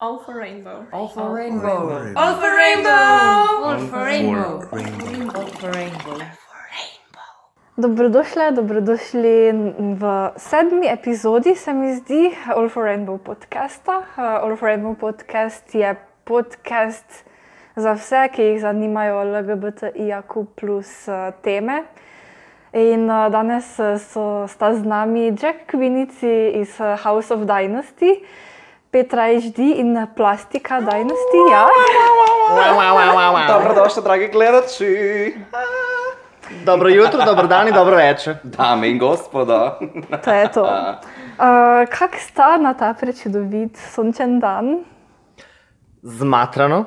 [0.00, 0.86] All for rainbow.
[0.92, 2.14] All for rainbow.
[2.14, 2.90] All for rainbow.
[3.66, 4.62] All for rainbow.
[5.34, 6.18] All for rainbow.
[7.76, 9.52] Dobrodošli, dobrodošli
[9.98, 13.98] v sedmi epizodi, se mi zdi, All for Rainbow podcasta.
[13.98, 17.24] Uh, All for Rainbow podcast je podcast
[17.76, 21.82] za vse, ki jih zanimajo LGBTIQ plus uh, teme.
[22.72, 28.22] In uh, danes uh, so sta z nami Jack Kvinici iz uh, House of Dynasty,
[28.90, 31.38] Petra HD in Plastika Dynasty.
[31.50, 31.66] Ja.
[33.48, 34.86] Dobrodošli, dragi gledalci.
[36.64, 38.36] Dobro jutro, dobro dan in dobro večer.
[38.42, 39.78] Dame in gospoda.
[40.24, 40.62] To je to.
[40.62, 44.84] Uh, kak sta na ta prečudovit sončen dan?
[46.02, 46.84] Zmatrano,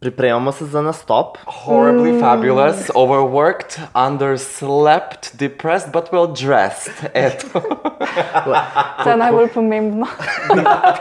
[0.00, 1.38] pripremamo se za nastop.
[1.46, 6.92] Horribly fabulous, overworked, underslept, depressed, but well dressed.
[7.14, 7.60] Eto.
[9.04, 10.06] To je najbolj pomembno.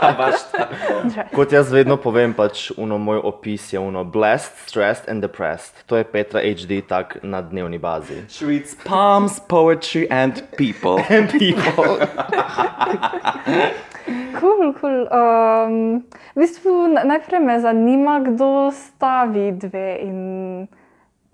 [1.35, 5.83] Kot jaz vedno povem, pač uno, moj opis je uno, blessed, stressed and depressed.
[5.87, 8.23] To je Petra HD tak na dnevni bazi.
[8.39, 11.03] Treats palms, poetry and people.
[11.31, 11.99] People.
[14.39, 15.07] Cool, cool.
[15.07, 16.03] Um,
[16.35, 20.17] v bistvu na- najprej me zanima, kdo sta vi dve in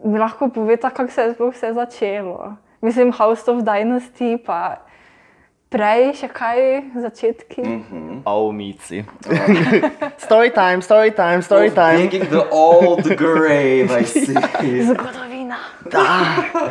[0.06, 2.56] mi lahko poveta, kako se je sploh vse začelo.
[2.82, 4.78] Mislim, House of Dynasty, pa
[5.70, 6.60] prej še kaj
[6.98, 7.62] začetki.
[7.62, 8.22] Mm.
[8.26, 9.04] Oh, mici.
[10.26, 12.10] story time, story time, story time.
[12.10, 14.34] Digging the old grave, I see.
[14.90, 15.58] Zgodovina.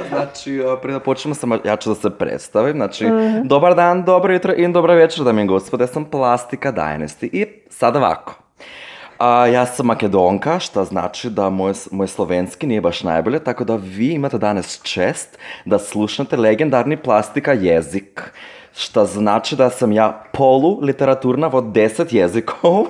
[0.08, 2.76] Znači, uh, prije da počnemo, samo ja ću da se predstavim.
[2.76, 3.06] Znači,
[3.44, 7.28] dobar dan, dobro jutro in dobro večer, dame i gospode, ja sam Plastika Dynasty.
[7.32, 8.34] I sad ovako.
[9.18, 13.76] A, ja sam makedonka, što znači da moj, moj slovenski nije baš najbolje, tako da
[13.76, 18.32] vi imate danas čest da slušate legendarni plastika jezik.
[18.78, 22.86] Što znači da sam ja polu literaturna od 10 jezikov.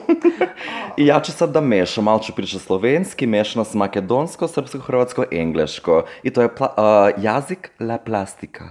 [0.98, 5.24] I ja ću sad da mešam, malo ću pričati slovenski, mešano s makedonsko, srpsko, hrvatsko,
[5.30, 6.04] engleško.
[6.22, 8.64] I to je pla, a, jazik la plastika.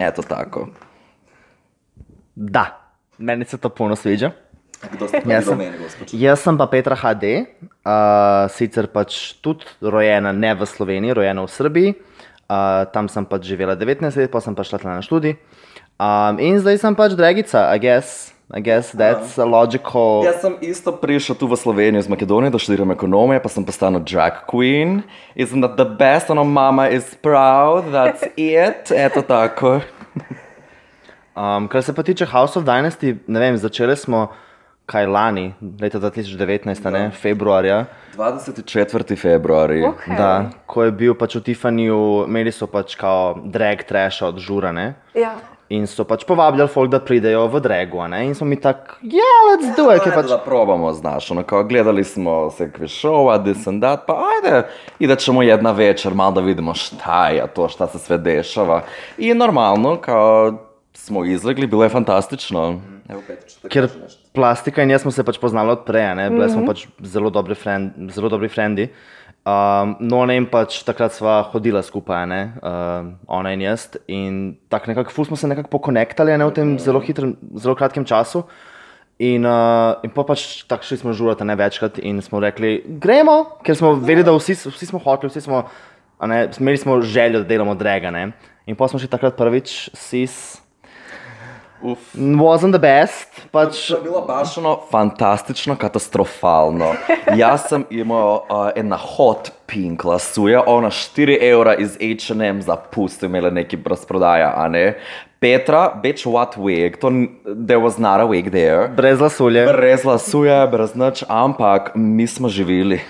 [0.00, 0.68] Eto tako.
[2.34, 4.30] Da, meni se to puno sviđa.
[4.92, 5.60] Kdo ste Jaz sem,
[6.12, 11.48] jaz sem pa Petra HD, uh, sicer pač tudi rojena ne v Sloveniji, rojena v
[11.50, 11.94] Srbiji.
[11.94, 15.38] Uh, tam sem pač živela 19 let, pa sem pa šla na študij.
[16.00, 18.34] Um, in zdaj sem pač dragica, I guess.
[18.52, 20.22] I guess that's a logical.
[20.22, 23.98] Jaz sem isto prišel tu v Slovenijo iz Makedonije, da študiram ekonomijo, pa sem postala
[23.98, 25.02] drag queen.
[25.34, 26.30] Isn't that the best?
[26.30, 28.92] Ono mama is proud, that's it.
[28.92, 29.80] Eto tako.
[31.34, 34.28] Um, kar se pa tiče House of Dynasty, ne vem, začeli smo
[34.86, 37.86] kaj lani, leta 2019, ne, februarja.
[38.16, 39.16] 24.
[39.16, 39.82] februari.
[39.82, 40.16] Okay.
[40.16, 44.94] Da, ko je bil pač v Tiffanyju, imeli so pač kao drag trash od žurane.
[45.16, 45.34] Ja.
[45.72, 47.60] In so pač povabljali folk, da pridejo v
[48.08, 48.26] ne?
[48.26, 51.42] In smo mi tako, ja, yeah, let's do it, Ajde pač da probamo, znaš, ono
[51.42, 54.66] kao gledali smo sekve šova, this and that, pa ajde,
[54.98, 58.82] i da ćemo jedna večer malo da vidimo šta je to, šta se sve dešava.
[59.18, 60.52] I normalno, kao
[60.92, 62.80] smo izlegli, bilo je fantastično.
[63.08, 63.88] Evo Petra, što Ker
[64.32, 66.30] plastika in jaz smo se pač poznali od prej, a ne?
[66.30, 68.88] bili smo pač zelo dobri, friend, zelo dobri frendi.
[69.44, 73.90] Um, no, ne in pač takrat sva hodila skupaj, ne, um, ona in jaz.
[74.08, 74.38] In
[74.72, 78.46] tako nekako, ful smo se nekako pokonektali ne, v tem zelo hitrem, zelo kratkem času.
[79.20, 83.60] In, uh, in pa pač tako šli smo žurati ne večkrat in smo rekli, gremo,
[83.66, 85.60] ker smo vedeli, da vsi, vsi smo hoteli, vsi smo,
[86.24, 88.30] ne, imeli smo željo, da delamo drega, ne.
[88.64, 90.56] In pa smo šli takrat prvič, sis,
[91.84, 92.14] Uf.
[92.16, 96.94] wasn't the best, pač To je bilo baš ono fantastično, katastrofalno.
[97.36, 103.22] Jaz sem imel uh, ena hot pink lasuja, ona 4 evra iz H&M za pust,
[103.22, 104.94] imela neki razprodaja, a ne?
[105.40, 106.96] Petra, bitch, what wig?
[107.00, 107.10] To,
[107.44, 108.88] there was not a wig there.
[108.88, 109.66] brez lasulje.
[109.68, 113.00] Brez lasuje, brez nič, ampak mi smo živeli.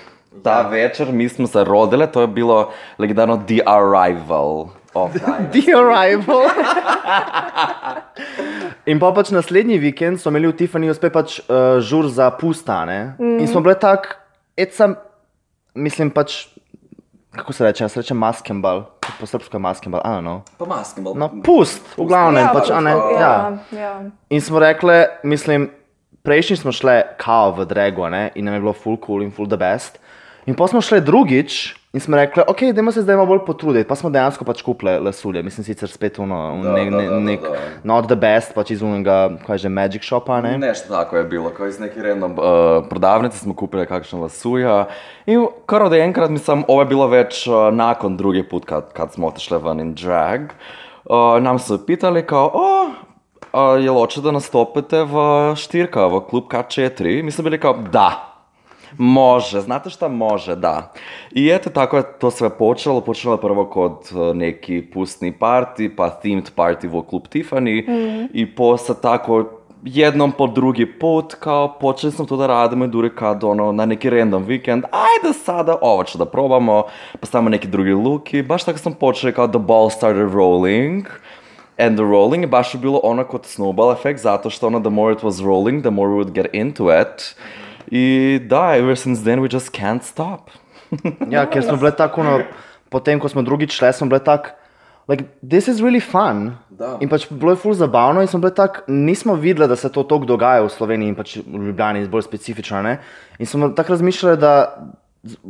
[0.43, 4.67] Ta večer mi smo se rodile, to je bilo legendarno The Arrival.
[4.95, 5.51] Of Dynasty.
[5.61, 6.45] The Arrival.
[8.89, 13.15] In pa pač naslednji vikend smo imeli v Tiffanyju spet pač uh, žur za pustane.
[13.19, 13.39] Mm.
[13.43, 14.07] In smo bili tako,
[14.71, 14.95] sem,
[15.75, 16.47] mislim pač,
[17.35, 18.85] kako se reče, jaz rečem maskembal,
[19.19, 20.41] po srpsko maskembal, don't know.
[20.57, 21.15] Pa basketball.
[21.17, 22.97] No, pust, v glavnem, Ja, pač, a ne, ja.
[23.19, 23.93] Ja, ja.
[24.29, 25.69] In smo rekli, mislim,
[26.25, 29.47] prejšnji smo šli kao v Drago, ne, in nam je bilo full cool in full
[29.49, 29.99] the best.
[30.45, 33.87] In pa smo šli drugič in smo rekli, ok, dajmo se zdaj malo bolj potruditi.
[33.87, 37.05] Pa smo dejansko pač kupili lasulje, mislim sicer spet uno, un, Da, ne, da, ne,
[37.05, 37.61] da, da, nek, da.
[37.83, 40.57] not the best, pač iz unega, kaj že, Magic Shopa, ne.
[40.61, 44.85] Nešto tako je bilo, kao iz neke random uh, prodavnice smo kupili kakšno lasuja.
[45.25, 49.13] In kar od enkrat, mislim, ovo je bilo već uh, nakon drugi put kad, kad
[49.13, 50.53] smo otišli van in drag.
[51.05, 52.91] Uh, nam su pitali kao, o,
[53.53, 55.17] a, jel hoče da nastopite v
[55.55, 57.23] štirka, v klub K4?
[57.23, 58.34] Mi smo bili kao, da.
[58.97, 60.93] Može, znate šta može, da.
[61.31, 63.01] I eto tako je to sve počelo.
[63.01, 67.83] Počelo je prvo kod e, neki pustni party, pa themed party v klub Tiffany.
[68.33, 69.45] I posle tako
[69.85, 73.85] jednom po drugi put, kao počeli smo to da radimo i dure kad ono na
[73.85, 76.83] neki random vikend, ajde sada ovo ću da probamo,
[77.19, 81.05] pa stavimo neki drugi look i baš tako smo počeli kao the ball started rolling.
[81.77, 85.13] And the rolling je baš bilo ono kod snowball efekt, zato što ono the more
[85.13, 87.35] it was rolling, the more we would get into it.
[87.91, 90.49] I da, ever since then we just can't stop.
[91.29, 92.39] Ja, ker smo bile tako, no,
[92.93, 94.53] potem ko smo drugič šle, smo bile tako,
[95.09, 96.55] like, this is really fun.
[96.69, 96.95] Da.
[97.01, 100.03] In pač bilo je ful zabavno in smo bile tako, nismo videli, da se to
[100.03, 102.81] tako dogaja v Sloveniji in pač v Ljubljani, bolj specifično.
[102.85, 102.99] Ne?
[103.39, 104.53] In smo tako razmišljali, da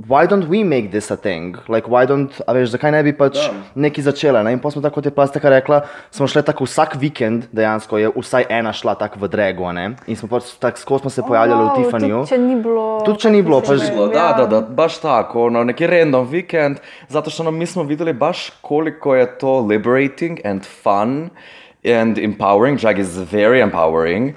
[0.08, 1.56] why don't we make this a thing?
[1.68, 3.52] Like, why don't, a veš, zakaj ne bi pač Da.
[3.76, 4.44] neki začela.
[4.44, 4.54] Ne?
[4.54, 5.82] In pa smo tako, kot je plastika rekla,
[6.12, 9.72] smo šli tako vsak vikend, dejansko je vsaj ena šla tako v drego.
[9.72, 9.96] Ne?
[10.08, 12.18] In smo pač tako skozi smo se pojavljali v Wow, Tiffanyju.
[12.18, 12.86] Tudi če ni bilo.
[13.06, 14.34] Tudi če ni bilo, pač- Bilo, da, ja.
[14.34, 16.78] da, da, baš tako, ono, neki random vikend,
[17.08, 21.30] zato što nam mi smo vidjeli baš koliko je to liberating and fun
[21.86, 22.80] and empowering.
[22.80, 24.34] Drag is very empowering.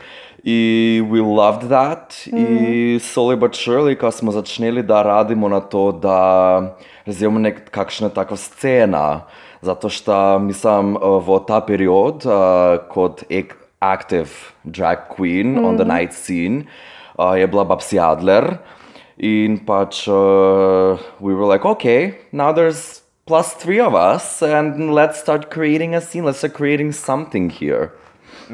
[0.49, 2.17] I we loved that.
[2.33, 8.09] I slowly but surely, ko smo začeli da radimo na to, da razvijemo nek, kakšna
[8.09, 9.27] takva scena.
[9.63, 16.13] Zato što mislim, v ta period, uh, kot ek, active drag queen on the night
[16.13, 16.65] scene,
[17.19, 18.57] uh, je bila Babsi Adler.
[19.19, 25.21] In pač, uh, we were like, okay, now there's plus three of us, and let's
[25.21, 26.25] start creating a scene.
[26.25, 27.93] Let's start creating something here.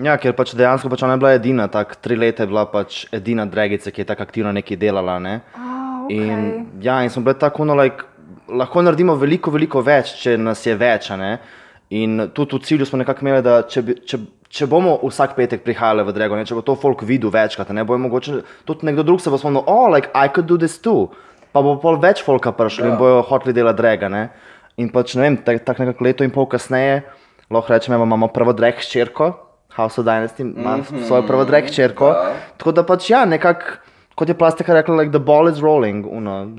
[0.03, 3.05] Ja, ker pač dejansko pač ona je bila edina, tako tri leta je bila pač
[3.15, 5.19] edina dragica, ki je tako aktivno nekaj delala.
[5.23, 5.41] Ne?
[5.55, 5.71] A,
[6.11, 6.65] In, okej.
[6.85, 8.05] ja, in smo bili tako, no, like,
[8.49, 11.11] lahko naredimo veliko, veliko več, če nas je več.
[11.95, 14.19] In tudi v cilju smo nekako imeli, da če, bi, če,
[14.53, 16.47] če bomo vsak petek prihajali v Drago, ne?
[16.49, 19.65] če bo to folk videl večkrat, ne bo mogoče tudi nekdo drug se bo spomnil,
[19.71, 21.13] oh, like, I could do this too.
[21.55, 24.11] Pa bo pol več folka prišlo in bojo hoteli delati Draga.
[24.11, 24.25] Ne?
[24.83, 27.05] In pač ne vem, tako tak nekako leto in pol kasneje,
[27.53, 29.31] lahko rečemo, imamo prvo drag hčerko,
[29.77, 31.07] House of Dynasty ima mm -hmm.
[31.07, 32.09] svojo prvo drag hčerko.
[32.09, 32.33] da.
[32.57, 33.65] Tako da pač ja, nekako,
[34.15, 36.07] kot je plastika rekla, like the ball is rolling.
[36.11, 36.51] Uno.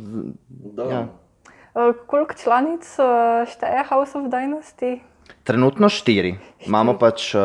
[0.91, 0.99] Ja.
[0.99, 4.99] Uh, Koliko članic uh, šteje House of Dynasty?
[5.43, 6.35] Trenutno štiri.
[6.65, 7.41] Imamo pač uh,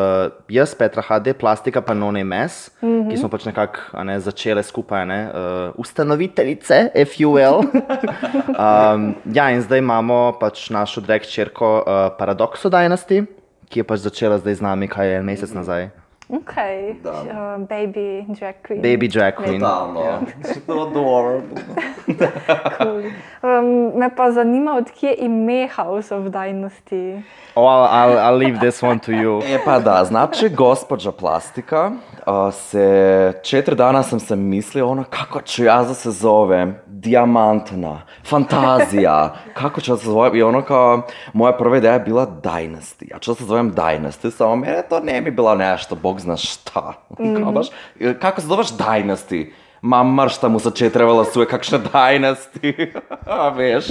[0.49, 3.09] jaz, Petra HD, plastika pa None Mes, mm -hmm.
[3.09, 7.61] ki smo pač nekako a ne, začele skupaj, ne, uh, ustanoviteljice, if you will.
[8.65, 13.25] um, ja, in zdaj imamo pač našo drag črko uh, Paradoxo Dynasty,
[13.71, 15.87] ki je pač začela zdaj z nami, kaj je en mesec nazaj.
[16.31, 16.53] Ok,
[17.03, 17.11] Da.
[17.11, 18.81] uh, baby drag queen.
[18.81, 19.59] Baby drag queen.
[19.59, 20.01] Totalno.
[20.67, 21.61] So adorable.
[22.77, 23.03] Cool.
[23.43, 27.21] Um, me pa zanima, odkje ime House of Dynasty.
[27.55, 29.41] Oh, I'll, I'll, I'll leave this one to you.
[29.55, 31.91] E pa da, znači gospođa plastika,
[32.25, 38.01] a, se, četiri dana sam se mislio ono kako ću ja da se zovem, dijamantna,
[38.25, 41.01] fantazija, kako ću da se zovem i ono kao,
[41.33, 44.99] moja prva ideja je bila Dynasty, ja ću da se zovem Dynasty, samo mene to
[44.99, 46.93] ne bi bilo nešto, bog zna šta,
[47.43, 47.67] kao baš,
[48.21, 49.51] kako se zoveš Dynasty?
[49.81, 52.93] Ma marš tamo sa četiri valasuje, kakšne Dynasty,
[53.39, 53.85] a veš,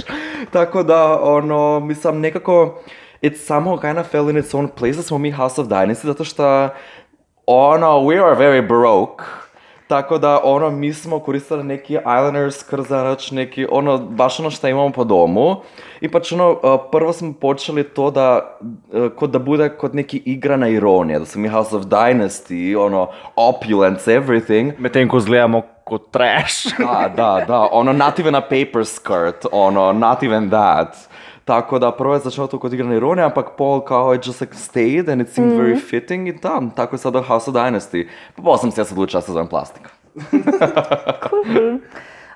[0.51, 2.81] tako da, ono, mislim, nekako,
[3.21, 6.05] it somehow kind of fell in its own place da smo mi House of Dynasty,
[6.05, 6.69] zato što
[7.45, 9.23] ono, we are very broke.
[9.91, 14.91] Tako da, ono, mi smo koristili neki eyeliner, skrzanač, neki, ono, baš ono što imamo
[14.91, 15.55] po domu.
[16.01, 16.59] I pač ono, uh,
[16.91, 21.41] prvo smo počeli to da, uh, kot da bude kot neki igrana ironija, da smo
[21.41, 24.71] mi House of Dynasty, ono, opulence, everything.
[24.79, 26.71] Medtem ko zgledamo kot trash.
[26.79, 30.95] Da, da, da, ono, not even a paper skirt, ono, not even that.
[31.45, 34.55] Tako da prvo je začelo to kot igrana ironija, ampak pol kao it just like
[34.55, 36.71] stayed and it seemed very fitting in tam.
[36.71, 38.07] Tako je sada House of Dynasty.
[38.35, 39.89] Pa pol sem se jaz odločila, da se zovem plastika.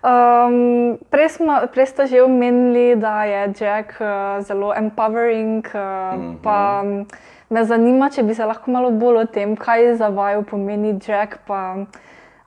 [0.06, 5.66] Um, prej, smo, prej ste že omenili, da je Jack uh, zelo empowering.
[5.66, 6.36] Uh, mm -hmm.
[6.44, 7.06] Pa um,
[7.50, 11.38] me zanima, če bi se lahko malo bolj o tem, kaj za vaju pomeni Jack,
[11.48, 11.76] pa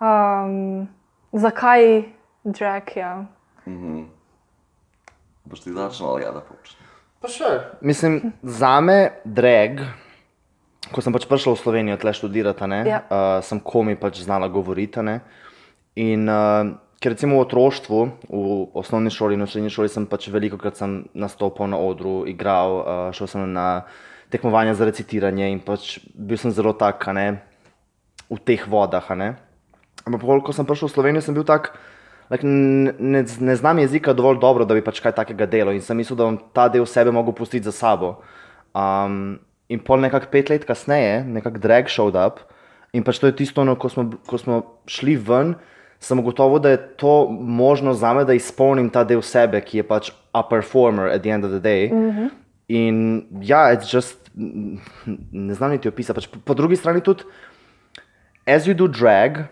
[0.00, 0.88] um,
[1.32, 2.02] zakaj
[2.44, 2.96] Jack.
[2.96, 3.24] Ja.
[5.48, 6.84] Boš ti začela ali ja da počnem?
[7.18, 7.48] Pa še.
[7.80, 9.80] Mislim, za me drag,
[10.92, 13.00] ko sem pač prišel v Slovenijo tle študirati, ne, Ja.
[13.08, 15.02] uh, sem komi pač znala govoriti.
[15.02, 15.16] Ne,
[15.98, 20.28] in uh, ker recimo v otroštvu, v osnovni šoli in v srednji šoli sem pač
[20.30, 23.88] veliko krat sem nastopal na odru, igral, uh, šel sem na
[24.30, 27.26] tekmovanja za recitiranje in pač bil sem zelo tak, a ne,
[28.28, 29.02] v teh vodah.
[29.10, 29.28] a Ne.
[30.06, 31.74] Ampak ko sem prišel v Slovenijo, sem bil tak,
[32.30, 35.96] like, ne, ne, znam jezika dovolj dobro, da bi pač kaj takega delal in sem
[35.96, 38.18] mislil, da bom ta del sebe mogel pustiti za sabo.
[38.76, 42.44] Um, in pol nekako pet let kasneje, nekako drag showed up.
[42.92, 45.56] In pač to je tisto, no, ko, smo, ko smo šli ven,
[46.00, 49.88] sem ugotovil, da je to možno za me, da izpolnim ta del sebe, ki je
[49.88, 51.90] pač a performer at the end of the day.
[51.92, 52.28] Mm -hmm.
[52.68, 54.30] In ja, it's just,
[55.32, 56.20] ne znam niti opisati.
[56.20, 57.24] Pač po, po drugi strani tudi,
[58.46, 59.48] as you do drag,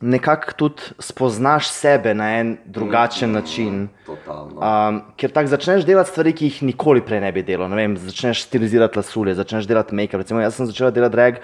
[0.00, 3.88] nekako tudi spoznaš sebe na en drugačen mm način.
[4.06, 4.60] Totalno.
[4.60, 7.68] Um, ker tako začneš delati stvari, ki jih nikoli prej ne bi delal.
[7.70, 10.22] Ne vem, začneš stilizirati lasulje, začneš delati make-up.
[10.22, 11.40] Recimo, jaz sem začela delati drag,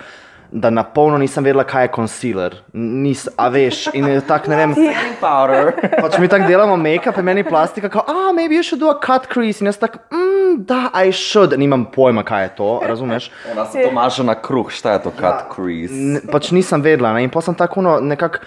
[0.53, 2.55] da na polno nisem vedela, kaj je concealer.
[2.73, 4.75] Nis, a veš, in je tako, ne vem.
[5.21, 5.73] Powder.
[6.03, 8.97] Pač mi tako delamo make-up, in meni plastika, kao, ah, maybe you should do a
[8.99, 9.63] cut crease.
[9.63, 11.55] In jaz tako, mm, da, I should.
[11.59, 13.31] Nimam pojma, kaj je to, razumeš?
[13.53, 15.95] Ona se to maže na kruh, šta je to cut crease?
[15.95, 17.13] Ne, pač nisem vedela.
[17.15, 17.25] Ne?
[17.29, 18.43] In pa sem tako no, nekako.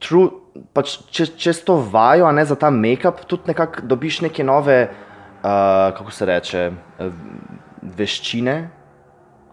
[0.00, 0.28] True,
[0.76, 4.82] pač če, čez to vajo, a ne za ta make-up, tudi nekako dobiš neke nove,
[4.86, 6.66] uh, kako se reče,
[7.00, 7.12] uh,
[7.96, 8.56] veščine.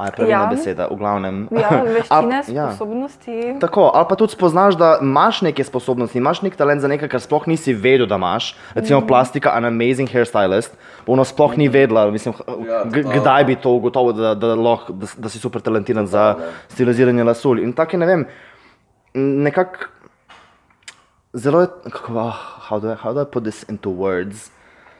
[0.03, 0.49] A je pravilna Ja.
[0.51, 1.35] beseda, v glavnem.
[1.47, 2.65] Ja, veščine, A- ja.
[2.71, 3.55] sposobnosti.
[3.59, 7.21] Tako, ali pa tudi spoznaš, da imaš neke sposobnosti, imaš nek talent za nekaj, kar
[7.23, 8.49] sploh nisi vedel, da imaš.
[8.73, 9.07] Recimo mm.
[9.07, 10.75] plastika, an amazing hairstylist,
[11.07, 12.35] ono sploh ni vedela, mislim,
[12.67, 12.83] Ja,
[13.13, 16.35] kdaj bi to ugotovil, da, da, lahko- da, da si super talentiran za
[16.67, 17.59] stiliziranje lasul.
[17.59, 18.25] In tako je, ne vem,
[19.15, 19.87] nekako
[21.33, 24.49] zelo je, kako, ah, how, do I, how do I put this into words?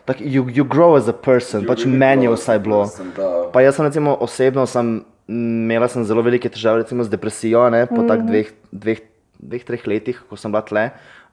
[0.05, 2.83] Tak, you, you grow as a person, pač really meni je vsaj bilo.
[2.83, 3.47] person, da.
[3.55, 4.99] Pa jaz sem recimo osebno sem,
[5.31, 8.99] imela sem zelo velike težave recimo, z depresijo, ne, po tak dveh, dveh,
[9.39, 10.85] dveh, treh letih, ko sem bila tle.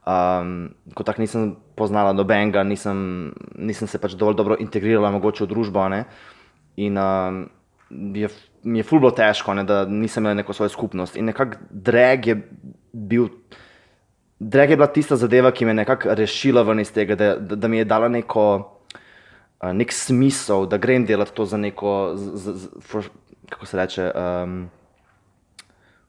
[0.06, 5.50] Um, ko tako nisem poznala nobenega, nisem, nisem se pač dovolj dobro integrirala mogoče v
[5.50, 5.90] družbo.
[5.92, 6.06] Ne?
[6.80, 7.42] In um,
[7.90, 8.30] je,
[8.62, 11.18] mi je ful bilo težko, ne, da nisem imela neko svojo skupnost.
[11.18, 12.38] In nekako drag je
[12.94, 13.28] bil.
[14.40, 17.56] Drag je bila tista zadeva, ki me je nekako rešila ven iz tega, da, da,
[17.56, 18.44] da mi je dala neko,
[19.60, 23.04] nek smisel, da grem delati to za neko, z, z, for,
[23.50, 24.70] kako se reče, um,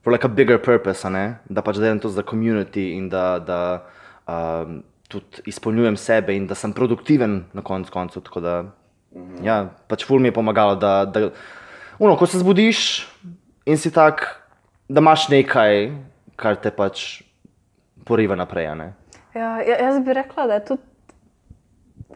[0.04, 1.42] for like a bigger purpose, ne?
[1.50, 3.60] da pač delam to za community in da, da
[4.28, 4.80] um,
[5.12, 8.24] tudi izpolnjujem sebe in da sem produktiven na koncu koncev.
[8.24, 8.54] Tako da,
[9.44, 11.34] ja, pač ful mi je pomagalo, da, da
[12.00, 13.04] uno, ko se zbudiš
[13.68, 14.24] in si tak,
[14.88, 15.92] da imaš nekaj,
[16.40, 17.26] kar te pač
[18.04, 18.66] poriva naprej.
[18.66, 18.94] Ja,
[19.60, 20.82] ja- jaz bi rekla, da je tudi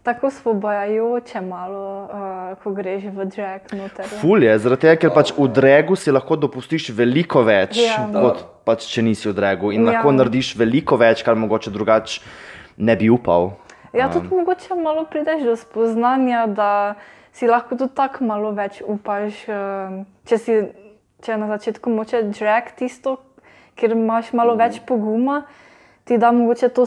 [0.03, 3.61] tako svobojajoče malo, uh, ko greš v drag.
[4.21, 8.05] Ful je, zaradi tega, ker pač v dregu si lahko dopustiš veliko več, Ja.
[8.05, 9.71] kot pač če nisi v dregu.
[9.71, 9.91] In Ja.
[9.91, 12.21] lahko narediš veliko več, kar mogoče drugače
[12.77, 13.51] ne bi upal.
[13.93, 16.95] Ja, tudi mogoče malo prideš do spoznanja, da
[17.31, 19.49] si lahko tudi tako malo več upaš.
[19.49, 20.51] eh, Če, si,
[21.21, 23.17] če je na začetku moče drag tisto,
[23.75, 25.45] ker imaš malo več poguma,
[26.05, 26.85] ti da mogoče to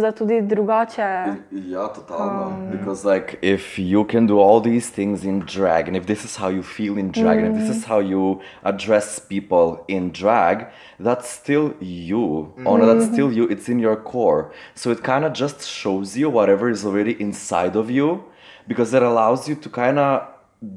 [0.00, 1.24] da tudi drugače.
[1.50, 2.46] Yeah, totalno.
[2.46, 2.70] Um.
[2.70, 6.36] because like if you can do all these things in drag, and if this is
[6.36, 7.88] how you feel in drag, and if this is mm.
[7.88, 10.66] how you address people in drag,
[10.98, 12.52] that's still you.
[12.64, 13.12] Ona, that's mm-hmm.
[13.12, 13.44] still you.
[13.48, 14.50] It's in your core.
[14.74, 18.24] So it kind of just shows you whatever is already inside of you,
[18.66, 20.22] because it allows you to kind of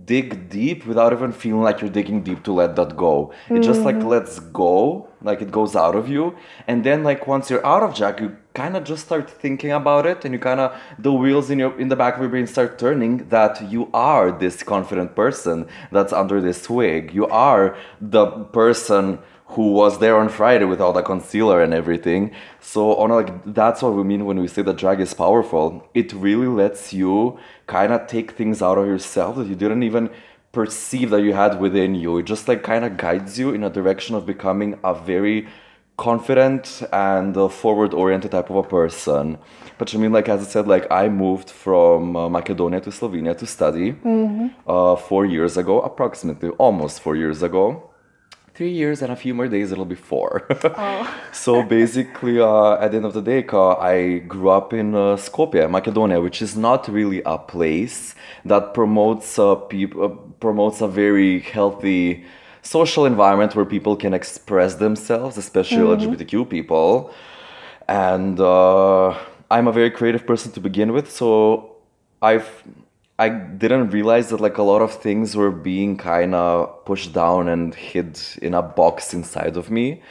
[0.06, 3.32] dig deep without even feeling like you're digging deep to let that go.
[3.50, 4.10] It just like mm-hmm.
[4.10, 6.36] lets go, like it goes out of you.
[6.68, 10.06] And then like once you're out of Jack, you kind of just start thinking about
[10.06, 12.48] it and you kind of the wheels in your in the back of your brain
[12.48, 17.14] start turning that you are this confident person that's under this wig.
[17.14, 19.20] You are the person
[19.56, 22.34] who was there on Friday with all the concealer and everything.
[22.62, 25.90] So on like that's what we mean when we say that drag is powerful.
[25.94, 27.38] It really lets you
[27.68, 30.10] kind of take things out of yourself that you didn't even
[30.52, 32.18] perceive that you had within you.
[32.18, 35.48] It just like kind of guides you in a direction of becoming a very
[35.98, 39.38] confident and uh, forward-oriented type of a person.
[39.78, 43.38] But I mean, like as I said, like I moved from uh, Macedonia to Slovenia
[43.38, 43.96] to study
[44.68, 47.91] uh, four years ago, approximately almost four years ago
[48.54, 50.48] three years and a few more days it'll be four.
[51.32, 55.16] So basically uh, at the end of the day uh, i grew up in uh,
[55.16, 58.16] skopje macedonia which is not really a place
[58.46, 62.26] that promotes uh, peop- uh, promotes a very healthy
[62.62, 67.12] social environment where people can express themselves especially lgbtq people.
[67.88, 69.10] And uh,
[69.50, 71.76] I'm a very creative person to begin with, so
[72.22, 72.64] I've
[73.22, 77.50] I didn't realize that like a lot of things were being kind of pushed down
[77.50, 80.02] and hid in a box inside of me.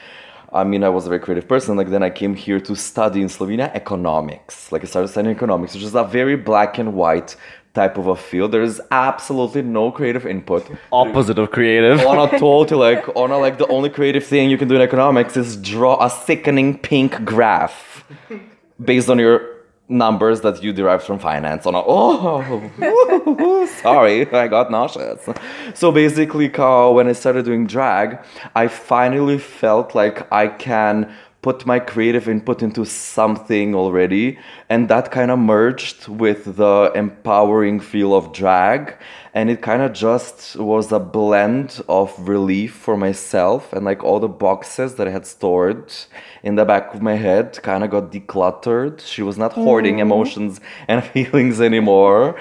[0.52, 1.76] I mean, I was a very creative person.
[1.76, 4.70] Like then I came here to study in Slovenia economics.
[4.70, 7.34] Like I started studying economics, which is a very black and white
[7.74, 8.52] type of a field.
[8.52, 12.06] There is absolutely no creative input Opposite of creative.
[12.06, 14.82] on a totally like on a like the only creative thing you can do in
[14.82, 18.04] economics is draw a sickening pink graph
[18.78, 19.59] based on your
[19.90, 25.28] numbers that you derive from finance on a, oh sorry i got nauseous.
[25.74, 28.18] So basically when i started doing drag
[28.54, 35.10] i finally felt like i can put my creative input into something already and that
[35.10, 38.94] kind of merged with the empowering feel of drag
[39.32, 44.20] and it kind of just was a blend of relief for myself and like all
[44.20, 45.92] the boxes that i had stored
[46.42, 49.00] in the back of my head kind of got decluttered.
[49.00, 52.40] She was not hoarding emotions and feelings anymore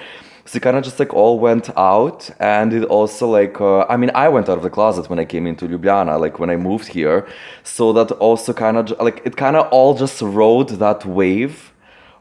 [0.50, 3.96] so it kind of just like all went out and it also like uh, i
[3.96, 6.56] mean i went out of the closet when i came into ljubljana like when i
[6.56, 7.27] moved here.
[7.63, 11.72] So that also kind of like it kind of all just rode that wave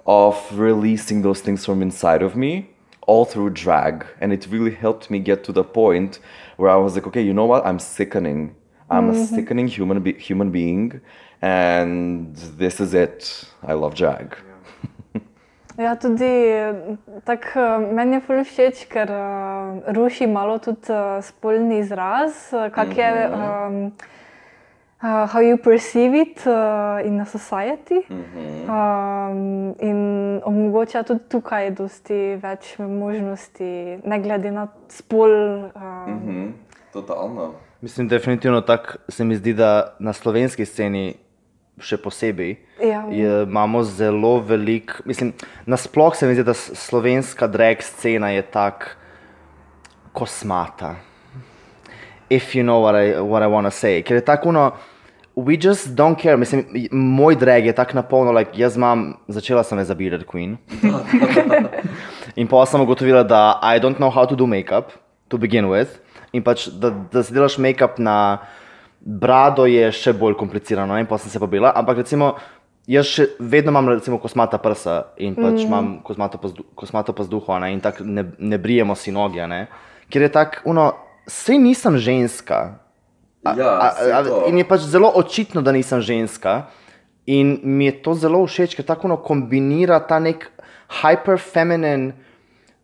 [0.07, 2.69] of releasing those things from inside of me
[3.07, 4.05] all through drag.
[4.21, 6.19] And it really helped me get to the point
[6.59, 7.65] where i was like okay you know what?
[7.65, 8.55] I'm sickening.
[8.91, 11.01] I'm a sickening human be- human being
[11.41, 13.45] and this is it.
[13.63, 14.37] I love drag
[15.79, 16.27] Ja, tudi
[17.25, 17.61] tako
[17.95, 23.11] meni je ful všeč, ker uh, ruši malo tudi uh, spolni izraz, uh, kak je,
[23.31, 23.77] um,
[24.99, 28.03] uh, how you perceive it uh, in a society.
[28.11, 35.31] Um, in omogoča tudi tukaj dosti več možnosti, ne glede na spol.
[35.79, 36.55] Um,
[36.93, 41.15] totalno Mislim, definitivno tako se mi zdi, da na slovenski sceni
[41.81, 43.03] še posebej Ja.
[43.11, 45.33] je, imamo zelo velik, mislim,
[45.67, 48.97] nasploh se mi zdi, da slovenska drag scena je tak
[50.13, 50.97] kosmata.
[52.31, 54.03] If you know what I, what I want to say.
[54.03, 54.73] Ker je tako, no,
[55.37, 56.37] we just don't care.
[56.37, 60.57] Mislim, moj drag je tako napolno, like, jaz imam, začela sem za Bearded Queen.
[62.37, 64.93] In pa sem ugotovila, da I don't know how to do makeup,
[65.29, 65.89] to begin with.
[66.33, 68.39] In pač, da, da si delaš make-up na
[69.09, 71.05] brado je še bolj komplicirano, ne?
[71.05, 71.73] in pa sem se pobila.
[71.77, 72.35] Ampak recimo,
[72.89, 75.65] jaz še vedno imam recimo kosmata prsa in pač mm.
[75.65, 77.73] imam kosmato, pazdu, kosmato pazduho ne?
[77.73, 79.47] in tako ne, ne brijemo si noge.
[79.49, 79.65] Ne?
[80.13, 80.91] Ker je tako, no,
[81.29, 82.61] sej nisem ženska.
[83.47, 83.89] A, Ja, a,
[84.19, 86.67] a, in je pač zelo očitno, da nisem ženska.
[87.29, 90.49] In mi je to zelo všeč, ker tako kombinira ta nek
[91.01, 92.13] hyperfeminine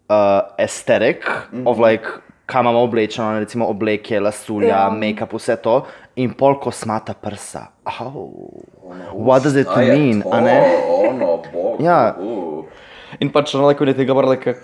[0.09, 1.69] uh, aesthetic mm -hmm.
[1.69, 2.07] of like,
[2.47, 4.89] kaj imamo oblečeno, recimo obleke, lasulja, Ja.
[4.89, 4.99] yeah.
[4.99, 5.85] make-up, vse to,
[6.17, 7.69] in pol kosmata prsa.
[7.87, 8.63] Oh.
[9.13, 10.23] What does it mean?
[10.23, 10.83] a ne?
[10.87, 11.81] Oh, bog.
[11.81, 12.17] Ja.
[12.19, 12.69] Ooh.
[13.21, 14.55] In pač, no, like, when you think about like, uh,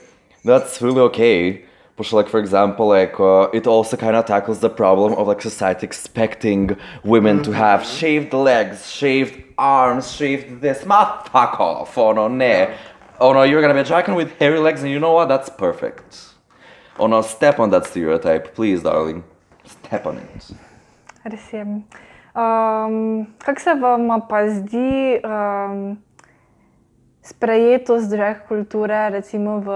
[0.44, 1.64] that's really okay.
[1.96, 5.42] But, like, for example, like, uh, it also kind of tackles the problem of, like,
[5.42, 10.86] society expecting women to have shaved legs, shaved arms, shaved this.
[10.86, 11.98] Ma, fuck off.
[11.98, 12.74] Oh, no, ne.
[13.20, 15.28] Oh, no, you're gonna be a dragon with hairy legs, and you know what?
[15.28, 16.16] That's perfect.
[16.98, 19.22] Oh, no, step on that stereotype, please, darling.
[19.64, 20.50] Step on it.
[21.24, 21.64] Res je.
[21.64, 25.98] Um, kako se vam pa zdi um,
[27.22, 29.68] sprejetost drag kulture, recimo v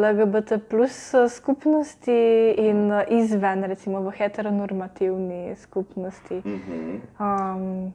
[0.00, 6.42] LGBT plus skupnosti in izven, recimo v heteronormativni skupnosti?
[7.18, 7.92] Um,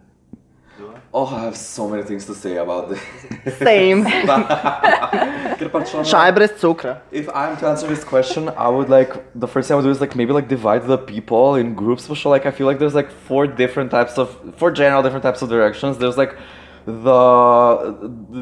[1.13, 3.02] Oh, I have so many things to say about this.
[3.58, 4.04] Same.
[4.06, 7.02] Ker pač ono- Čaj brez cukra.
[7.12, 9.89] If I'm to answer this question, I would like the first thing I would do
[9.89, 12.06] is like maybe like divide the people in groups.
[12.08, 15.24] For sure, like I feel like there's like four different types of four general different
[15.24, 15.98] types of directions.
[15.98, 16.38] There's like
[16.86, 17.98] the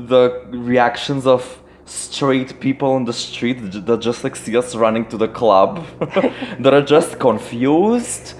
[0.10, 5.17] the reactions of straight people on the street that just like see us running to
[5.17, 5.86] the club,
[6.60, 8.34] that are just confused,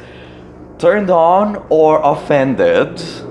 [0.78, 2.90] turned on, or offended.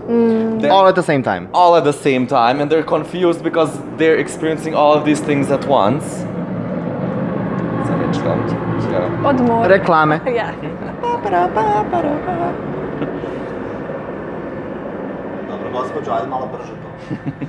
[0.09, 0.61] Mm.
[0.61, 1.49] Then- All at the same time.
[1.53, 5.51] all at the same time and they're confused because they're experiencing all of these things
[5.51, 6.05] at once.
[8.93, 9.29] Yeah.
[9.29, 9.69] odmor.
[9.69, 10.21] Reklame.
[10.37, 10.47] Ja.
[15.49, 17.47] Dobro, gospođo, ajde malo brže to.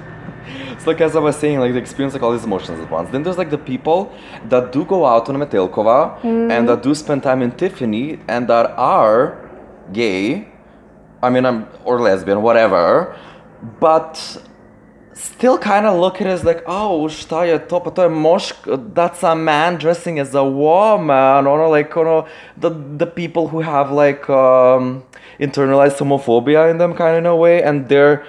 [0.80, 3.10] So like as I was saying, like they experience like all these emotions at once.
[3.12, 4.06] Then there's like the people
[4.50, 6.52] that do go out on Metelkova mm.
[6.52, 9.36] and that do spend time in Tiffany and that are
[9.94, 10.48] gay.
[11.22, 13.16] I mean, I'm or lesbian, whatever,
[13.80, 14.42] but
[15.18, 17.60] still kind of look at it as like, oh, šta
[18.10, 23.62] mošk, that's a man dressing as a woman, or like, know, the, the people who
[23.62, 25.04] have like um,
[25.40, 28.26] internalized homophobia in them kind of in a way, and they're,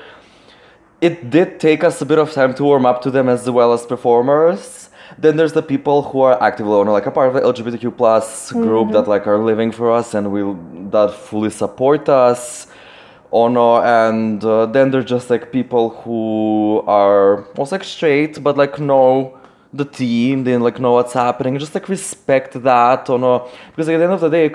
[1.01, 3.73] it did take us a bit of time to warm up to them as well
[3.73, 4.88] as performers.
[5.21, 8.53] Then there's the people who are actively know, like a part of the LGBTQ plus
[8.53, 10.55] group that like are living for us and will
[10.91, 12.69] that fully support us.
[13.33, 18.79] No, and uh, then there's just like people who are also like straight but like
[18.79, 19.39] know
[19.73, 23.11] the team, they like know what's happening, just like respect that.
[23.11, 24.49] Oh no, because like, at the end of the day,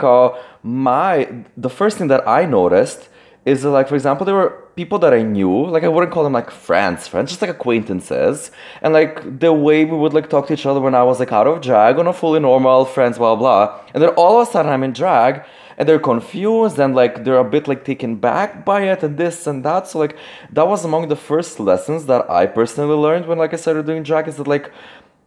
[0.63, 3.09] my the first thing that I noticed
[3.45, 6.33] is like, for example, there were people that I knew, like, I wouldn't call them
[6.33, 8.51] like friends, friends, just like acquaintances.
[8.81, 11.31] And like, the way we would like talk to each other when I was like
[11.31, 13.79] out of drag, on a fully normal friends, blah, blah.
[13.93, 15.43] And then all of a sudden I'm in drag
[15.77, 19.45] and they're confused and like they're a bit like taken back by it and this
[19.45, 19.87] and that.
[19.87, 20.15] So, like,
[20.51, 24.03] that was among the first lessons that I personally learned when, like, I started doing
[24.03, 24.71] drag is that, like,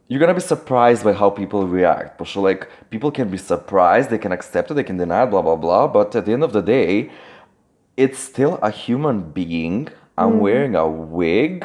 [0.09, 2.27] you're gonna be surprised by how people react.
[2.27, 5.43] So, like, people can be surprised, they can accept it, they can deny it, blah,
[5.43, 5.89] blah, blah.
[5.89, 7.11] But at the end of the day,
[7.97, 9.89] it's still a human being.
[10.19, 10.39] I'm mm.
[10.41, 11.65] wearing a wig.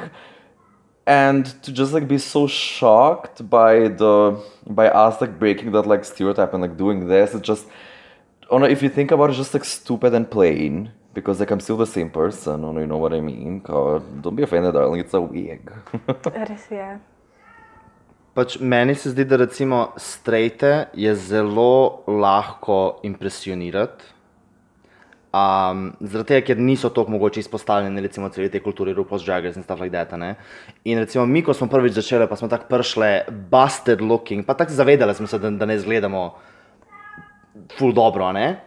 [1.05, 6.05] And to just like be so shocked by the by us like breaking that like
[6.05, 7.65] stereotype and like doing this, it's just
[8.49, 10.91] oh no, if you think about it, it's just like stupid and plain.
[11.13, 13.59] Because like I'm still the same person, oh no, you know what I mean?
[13.59, 15.71] God, don't be offended, darling, it's a wig.
[16.49, 16.99] Res je.
[18.31, 24.20] Pač meni se zdi, da recimo strejte je zelo lahko impresionirati.
[25.31, 29.55] Um, zaradi tega, ker niso tako mogoče izpostavljeni recimo celi tej kulturi RuPaul's Drag Race
[29.55, 30.11] in stuff like that.
[30.19, 30.33] Ne?
[30.83, 33.11] In recimo mi, ko smo prvič začeli, pa smo tako prišli
[33.51, 36.25] busted looking, pa tako zavedali smo se, da, da ne izgledamo
[37.77, 38.57] ful dobro, ne?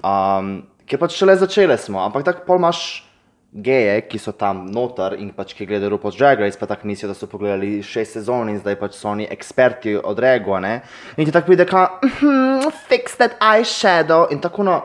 [0.00, 3.04] Um, ker pač šele začeli smo, ampak tako pol imaš
[3.52, 7.12] geje, ki so tam noter in pač ki gledajo RuPaul's Drag Race, pa tako mislijo,
[7.12, 10.78] da so pogledali šest sezon in zdaj pač so oni eksperti od rego, ne?
[11.20, 14.80] In ti tako pride, ka, mm, fix that eyeshadow in tako no,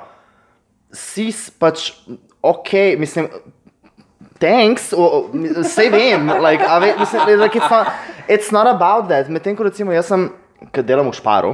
[0.91, 1.93] si pač
[2.41, 3.30] ok, mislim,
[4.39, 4.89] thanks,
[5.73, 7.88] saj vem, like, ve, mislim, like, it's, not,
[8.28, 9.28] it's not about that.
[9.30, 10.30] Medtem ko recimo jaz sem,
[10.73, 11.54] ki delam v šparu,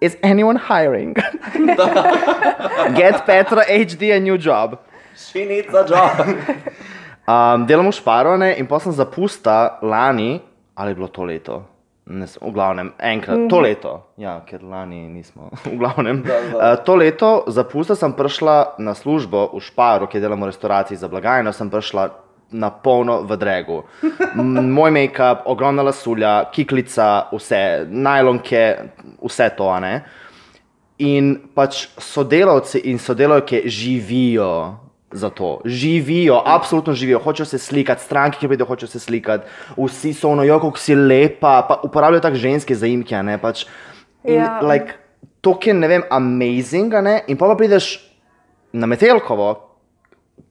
[0.00, 1.14] is anyone hiring?
[2.98, 4.78] Get Petra HD a new job.
[5.16, 6.20] She needs a job.
[7.22, 10.42] Um, delam v šparu ne, in pa sem zapusta lani,
[10.74, 11.62] ali je bilo to leto.
[12.12, 13.50] Ne, v glavnem, enkrat, mm -hmm.
[13.50, 16.22] to leto, ja, ker lani nismo, v glavnem.
[16.22, 16.72] Da, da.
[16.72, 21.08] Uh, to leto zapusta sem prišla na službo v Šparu, kjer delam v restavraciji za
[21.08, 22.10] blagajno, sem prišla
[22.50, 23.82] na polno v dregu.
[24.76, 28.76] Moj make-up, ogromna lasulja, kiklica, vse, najlonke,
[29.22, 30.04] vse to, a ne.
[30.98, 34.76] In pač sodelavci in sodelavke živijo
[35.12, 35.60] za to.
[35.64, 39.44] Živijo, absolutno živijo, hočejo se slikati, stranke, ki pridejo, hočejo se slikati,
[39.76, 43.66] vsi so ono, jo, kako si lepa, pa uporabljajo tako ženske zaimke, ne pač.
[44.24, 44.60] In, Ja.
[44.62, 44.94] like,
[45.40, 47.98] to je, ne vem, amazing, ne, in pa, pa prideš
[48.72, 49.68] na Metelkovo,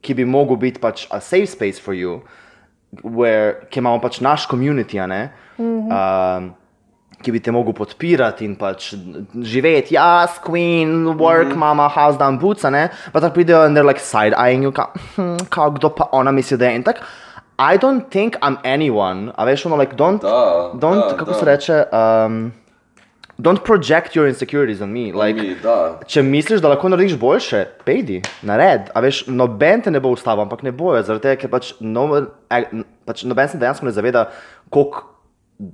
[0.02, 2.21] ki bi mogel biti pač a safe space for you,
[3.04, 5.21] where, ki imamo pač naš community, a ne.
[5.58, 6.52] Um,
[7.21, 8.91] ki bi te mogel podpirati in pač
[9.41, 11.63] živeti, jaz, queen, work, mm -hmm.
[11.65, 14.71] mama, house down, boots, a ne, pa tako pridejo in they're like side eyeing you,
[14.71, 16.99] kao, hm, kao kdo pa ona misli, da je in tako.
[17.62, 21.38] I don't think I'm anyone, a veš, ono, like, don't, Da, don't, da, kako da.
[21.38, 22.51] se reče, um,
[23.38, 25.99] don't project your insecurities on me, like, Mi, da.
[26.07, 28.89] Če misliš, da lahko narediš boljše, pejdi, nared.
[28.93, 32.07] A veš, noben te ne bo ustavil, ampak ne bojo, zaradi tega, ker pač, no,
[33.05, 34.25] pač noben se dejansko ne zaveda,
[34.69, 35.05] koliko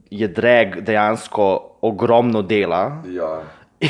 [0.09, 3.01] je drag dejansko ogromno dela.
[3.05, 3.41] Ja.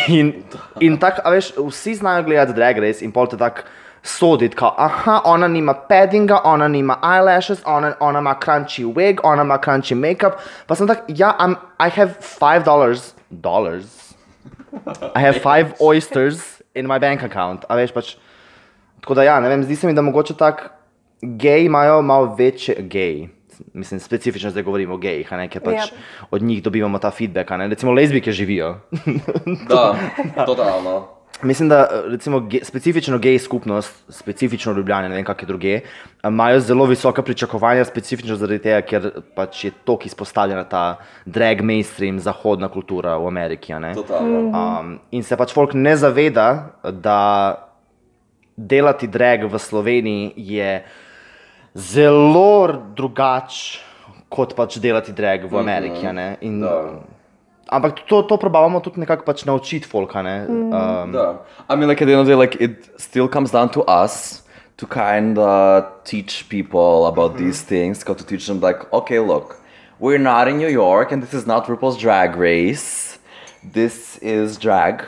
[0.08, 0.34] In,
[0.80, 3.62] in tako, veš, vsi znajo gledati drag race in pol te tako
[4.04, 9.44] soditi, kao, aha, ona nima paddinga, ona nima eyelashes, ona, ona ima crunchy wig, ona
[9.44, 10.40] ima crunchy makeup.
[10.68, 14.14] Pa sem tak, ja, I'm, I have five dollars, dollars.
[15.16, 17.66] I have five oysters in my bank account.
[17.70, 18.16] A veš pač,
[19.02, 20.70] tako da ja, ne vem, zdi se mi, da mogoče tak
[21.22, 23.28] geji imajo malo večje, gej.
[23.74, 25.86] Mislim, specifično zdaj govorimo o gejih, ne, ker pač Ja.
[26.32, 28.80] od njih dobivamo ta feedback, ne, recimo lezbike živijo.
[29.70, 29.96] Da,
[30.46, 31.08] totalno.
[31.43, 35.80] Mislim, da recimo, ge, specifično gej skupnost, specifično Ljubljana, ne vem kakšne druge,
[36.26, 42.17] imajo zelo visoka pričakovanja, specifično zaradi tega, ker pač je tako izpostavljena ta drag mainstream,
[42.20, 43.74] zahodna kultura v Ameriki.
[43.96, 44.39] Totalno.
[44.50, 47.20] Um, in se pač folk ne zaveda, da
[48.58, 50.84] delati drag v Sloveniji je
[51.78, 53.80] zelo drugače
[54.30, 56.08] kot pač delati drag v Ameriki.
[56.08, 56.38] a ne.
[56.42, 57.00] In, Da.
[57.70, 60.22] ampak to, to probavamo tudi nekako pač naučiti folka.
[60.22, 60.46] ne.
[60.50, 61.38] Um, Da.
[61.70, 63.84] I mean, like at the end of the day, like it still comes down to
[63.84, 64.44] us
[64.78, 68.04] to kind of teach people about these things.
[68.04, 69.60] Got to teach them, like, okay, look,
[70.00, 73.18] we're not in New York, and this is not RuPaul's Drag Race.
[73.63, 75.04] This is drag.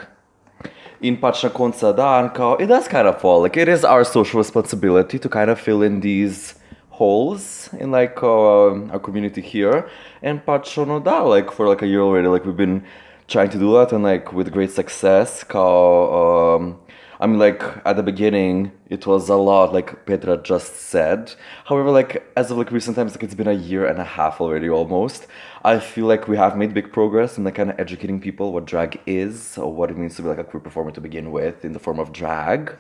[1.01, 3.41] In pač na koncu dan, kao, it does kind of fall.
[3.41, 6.55] Like it is our social responsibility to kind of fill in these
[6.99, 9.88] holes in like uh, our community here.
[10.21, 12.83] And pač ono da, like for like a year already, like we've been
[13.27, 15.43] trying to do that and like with great success.
[15.43, 16.77] Kao, um,
[17.21, 21.34] I mean, like at the beginning, it was a lot, like Petra just said.
[21.65, 24.39] However, like as of like recent times, like it's been a year and a half
[24.39, 25.27] already almost.
[25.65, 28.65] I feel like we have made big progress in like kind of educating people what
[28.65, 31.65] drag is or what it means to be like a queer performer to begin with
[31.65, 32.77] in the form of drag,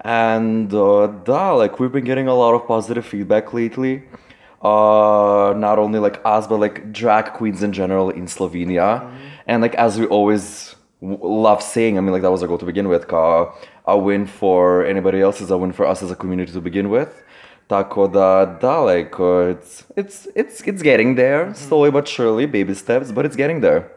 [0.00, 4.02] and uh, like we've been getting a lot of positive feedback lately.
[4.62, 9.08] Uh, not only like us, but like drag queens in general in Slovenia,
[9.46, 12.64] and like as we always love saying, I mean, like that was our goal to
[12.64, 13.06] begin with.
[13.06, 13.54] Ka,
[13.86, 16.90] a win for anybody else is a win for us as a community to begin
[16.90, 17.22] with.
[17.68, 22.74] Tako da, da, like uh, it's it's it's it's getting there slowly but surely, baby
[22.74, 23.90] steps, but it's getting there.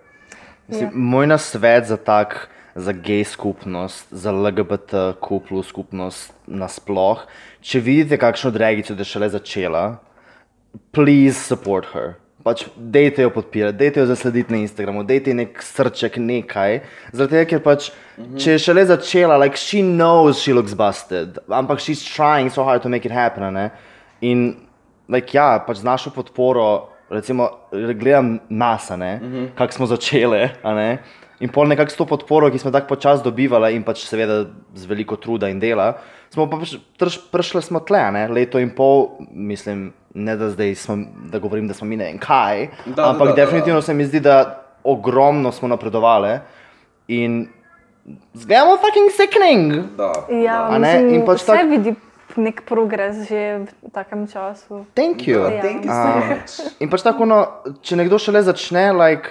[0.67, 7.25] Mislim, Moj nasvet za tak, za gej skupnost, za LGBTQ plus skupnost nasploh,
[7.61, 9.83] če vidite kakšno dragico, da je šele začela,
[10.91, 12.17] please support her.
[12.43, 16.77] Pač dejte jo podpirati, dejte jo zaslediti na Instagramu, dejte nek srček, nekaj.
[17.11, 17.89] Zaradi tega, ker pač,
[18.39, 22.85] če je šele začela, like she knows she looks busted, ampak she's trying so hard
[22.85, 23.43] to make it happen.
[23.53, 23.67] Ne?
[24.23, 24.55] In
[25.11, 29.47] like, ja, pač z našo podporo, recimo, gledam nas, mm -hmm.
[29.55, 29.87] kako smo
[30.63, 30.97] ne.
[31.39, 34.85] In pol nekako s to podporo, ki smo tako počasi dobivali, in pač seveda z
[34.85, 35.93] veliko truda in dela,
[36.29, 36.75] smo pa pač
[37.31, 38.27] prišli smo tle, ne?
[38.27, 42.17] leto in pol, mislim, ne da zdaj smo, da govorim, da smo mi ne vem
[42.17, 44.39] kaj, Da, da, ampak da, da, definitivno se mi zdi, da
[44.83, 46.39] ogromno smo napredovali
[47.09, 47.47] in
[48.33, 49.73] zgledamo fucking sickening.
[49.97, 50.11] Da.
[50.35, 50.93] Ja, A ne?
[50.93, 51.95] mislim, In pač vse tak- vidi
[52.37, 54.85] nek progres že v takem času.
[54.93, 55.43] Thank you.
[55.45, 55.61] Ja.
[55.61, 56.71] Thank you so much.
[56.79, 57.39] In pač tako, no,
[57.81, 59.29] če nekdo šele začne, like,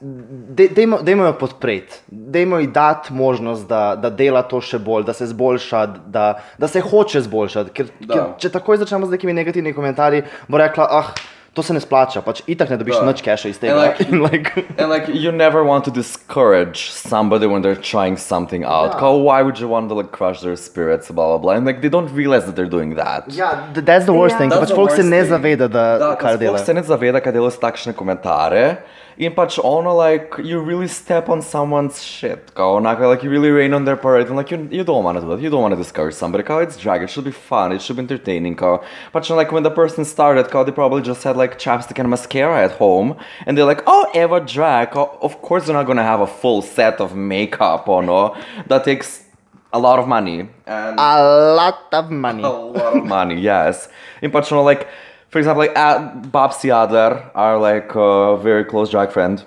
[0.00, 5.12] dajmo, dajmo jo podpreti, dajmo ji dati možnost, da, da dela to še bolj, da
[5.12, 6.26] se zboljša, da,
[6.58, 7.70] da se hoče zboljšati.
[7.70, 8.14] Ker, Da.
[8.14, 11.14] ker če takoj začnemo z nekimi negativnimi komentarji, bo rekla, ah,
[11.56, 13.06] to se ne splača, pač itak ne dobiš Da.
[13.08, 13.72] nič keša iz tega.
[13.72, 18.18] And like- In like, And like you never want to discourage somebody when they're trying
[18.18, 18.92] something out.
[18.92, 18.98] Yeah.
[19.00, 21.54] Ka, why would you want to like crush their spirits, blah blah blah?
[21.56, 23.32] And like they don't realize that they're doing that.
[23.32, 24.38] ja, th- that's the worst Ja.
[24.44, 26.58] thing, ker pač folk se ne zaveda, da, Da, kar dela.
[26.58, 28.76] se ne zaveda, kaj dela s takšne komentarje.
[29.18, 32.54] In pač ono, like, you really step on someone's shit.
[32.54, 34.26] Kao, onako, like, you really rain on their parade.
[34.26, 35.40] And, like, you, you don't want to do that.
[35.40, 36.44] You don't want to discourage somebody.
[36.44, 37.02] Kao, it's drag.
[37.02, 37.72] It should be fun.
[37.72, 38.56] It should be entertaining.
[38.56, 38.84] Kao.
[39.14, 42.62] But, like, when the person started, kao, they probably just had, like, chapstick and mascara
[42.62, 43.16] at home.
[43.46, 44.90] And they're like, oh, Eva drag.
[44.90, 48.36] Kao, of course, they're not going to have a full set of makeup, or no.
[48.66, 49.24] That takes
[49.72, 50.48] a lot of money.
[50.66, 52.42] And A lot of money.
[52.44, 53.88] a lot of money, yes.
[54.20, 54.88] In pač, ono, like,
[55.36, 55.98] for example, like, uh,
[56.32, 59.44] Babsi Adler, our, like, uh, very close drag friend.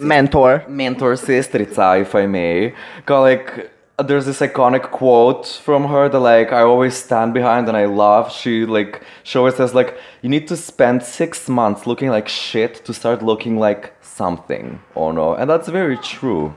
[0.00, 0.64] Mentor.
[0.66, 2.72] mentor sestrica, if I may.
[3.04, 7.76] 'Cause, like there's this iconic quote from her that like I always stand behind and
[7.76, 8.32] I love.
[8.32, 12.82] She like she always says like you need to spend six months looking like shit
[12.86, 14.80] to start looking like something.
[14.96, 16.54] Oh no, and that's very true.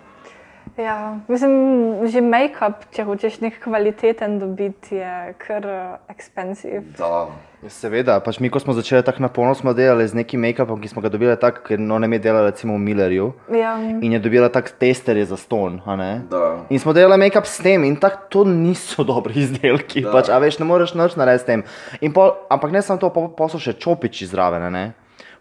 [0.78, 6.84] Ja, mislim, že make-up, če hočeš nek kvaliteten dobiti, je kar uh, expensive.
[6.98, 7.28] Da.
[7.68, 10.80] Ja, Seveda, pač mi, ko smo začeli tako na polno, smo delali z nekim make-upom,
[10.80, 14.14] ki smo ga dobili tako, ker no, ne mi delali recimo v Millerju Ja, in
[14.16, 15.82] je dobila tak testerje za ston.
[15.84, 16.22] a ne.
[16.32, 16.64] Da.
[16.72, 20.16] In smo delali make-up s tem in tako to niso dobri izdelki, Da.
[20.16, 21.66] pač, a veš, ne moreš nič narediti s tem.
[22.00, 24.86] In Pol, ampak ne samo to, pa, pa so še čopiči zraven, a ne.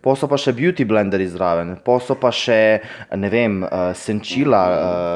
[0.02, 2.82] Pa so pa še beauty blenderi zraven, pa so pa še,
[3.14, 4.64] ne vem, uh, senčila.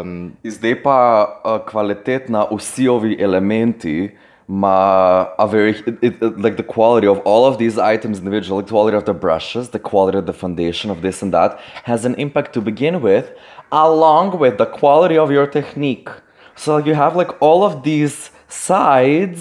[0.06, 0.96] Um, Zdaj pa
[1.26, 4.10] uh, kvalitetna vsi ovi elementi
[4.50, 8.62] ima a very it, it, it- like the quality of all of these items individually,
[8.64, 11.50] the quality of the brushes, the quality of the foundation of this and that
[11.90, 13.26] has an impact to begin with,
[13.70, 16.08] along with the quality of your technique.
[16.56, 18.16] So you have like all of these
[18.48, 19.40] sides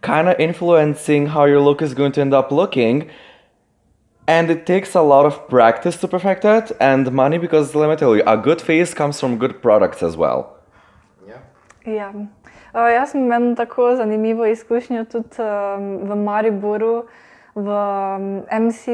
[0.00, 2.96] kind of influencing how your look is going to end up looking.
[4.26, 7.96] And it takes a lot of practice to perfect it and money because let me
[7.96, 10.40] tell you, a good face comes from good products as well.
[11.26, 12.28] ja.
[12.74, 17.04] Uh, jaz sem imel tako zanimivo izkušnjo tudi um, v Mariboru,
[17.54, 18.84] v um, MC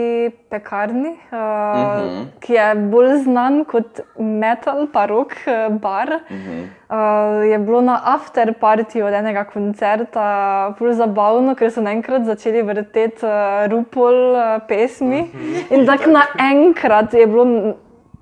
[0.48, 2.26] pekarni, uh, uh -huh.
[2.40, 6.08] ki je bolj znan kot metal, pa rock uh, bar.
[6.08, 6.62] Uh -huh.
[6.90, 12.62] uh, je bilo na after party od enega koncerta, zelo zabavno, ker so naenkrat začeli
[12.62, 15.20] vrteti uh, rupol uh, pesmi.
[15.20, 15.74] Uh -huh.
[15.74, 17.74] In tako naenkrat je bilo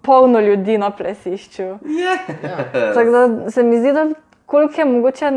[0.02, 1.62] polno ljudi na plesišču.
[2.94, 4.06] Tako da se mi zdi, da
[4.52, 5.30] koliko je mogoče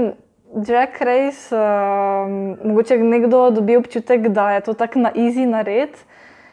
[0.56, 5.89] drag race, um, mogoče nekdo dobi občutek, da je to tako na easy nared,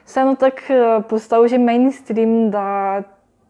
[0.07, 3.03] vseeno tako uh, postal že mainstream, da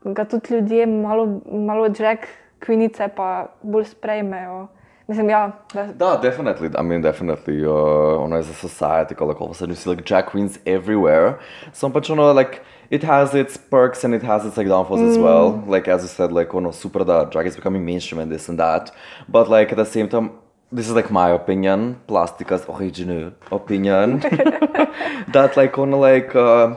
[0.05, 2.25] ga tudi ljudje malo, malo drag
[2.65, 4.67] kvinice pa bolj sprejmejo.
[5.07, 6.71] Mislim, ja, da, Da, definitely.
[6.79, 7.67] I mean, definitely.
[7.67, 11.39] Uh, ono, as a society, a sudden you see like drag queens everywhere.
[11.83, 12.61] But you know, like
[12.93, 15.65] it has its perks and it has its like downfalls as well.
[15.67, 18.59] Like as you said, like ono super that drag is becoming mainstream and this and
[18.59, 18.95] that.
[19.31, 20.33] But like at the same time,
[20.71, 24.21] this is like my opinion, Plastica's original opinion,
[25.37, 26.77] that like ono like uh,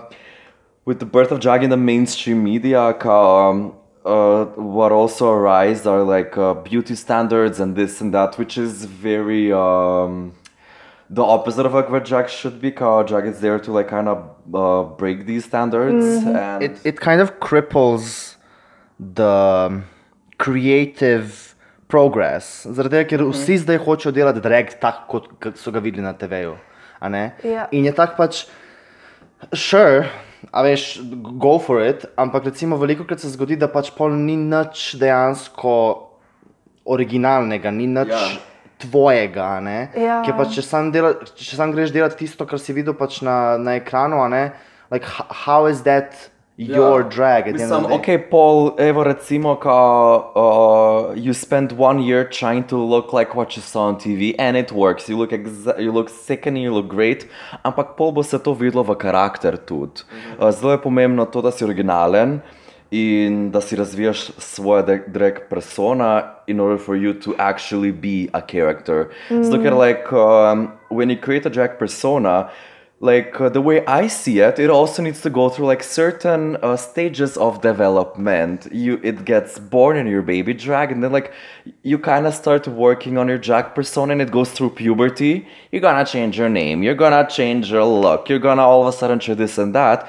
[0.85, 3.75] with the birth of drag in the mainstream media, um,
[4.05, 8.85] uh, what also arise are like uh, beauty standards and this and that, which is
[8.85, 10.31] very um,
[11.09, 12.71] the opposite of like what drag should be.
[12.71, 16.99] Cause drag is there to like kind of uh, break these standards, and it, it
[16.99, 18.35] kind of cripples
[18.99, 19.81] the
[20.37, 21.55] creative
[21.87, 22.65] progress.
[22.65, 26.13] Zaradi tega, ker vsi zdaj hočejo delati drag tako, kot kot so ga videli na
[26.13, 26.55] TV-ju.
[26.99, 27.35] a ne?
[27.43, 27.67] Ja.
[27.71, 28.45] In je tako pač,
[29.53, 30.07] sure,
[30.51, 30.87] a veš,
[31.39, 35.75] go for it, ampak recimo veliko krat se zgodi, da pač pol ni nič dejansko
[36.85, 38.27] originalnega, ni nič Ja.
[38.77, 39.79] Tvojega, a ne?
[39.95, 40.21] Ja.
[40.25, 43.57] Ker pač, če sam, dela, če sam greš delati tisto, kar si videl pač na,
[43.57, 44.45] na ekranu, a ne?
[44.91, 45.05] Like,
[45.45, 47.47] how is that your drag?
[47.47, 47.95] end of Mislim, the day?
[47.95, 49.75] okay, Paul, evo recimo, ka
[50.35, 54.55] uh, you spent one year trying to look like what you saw on TV and
[54.55, 55.09] it works.
[55.09, 57.27] You look, you look sick and you look great,
[57.65, 60.03] ampak pol bo se to videlo v karakter tudi.
[60.39, 62.41] Uh, zelo je pomembno to, da si originalen
[62.91, 68.41] in da si razvijaš svoje drag persona in order for you to actually be a
[68.41, 69.05] character.
[69.29, 72.49] Zato ker like um, when you create a drag persona,
[73.01, 76.57] like uh, the way I see it, it also needs to go through like certain
[76.61, 78.67] uh, stages of development.
[78.71, 81.31] You it gets born in your baby drag, and then like
[81.83, 85.47] you kind of start working on your drag persona, and it goes through puberty.
[85.71, 86.83] You're gonna change your name.
[86.83, 88.29] You're gonna change your look.
[88.29, 90.07] You're gonna all of a sudden try this and that.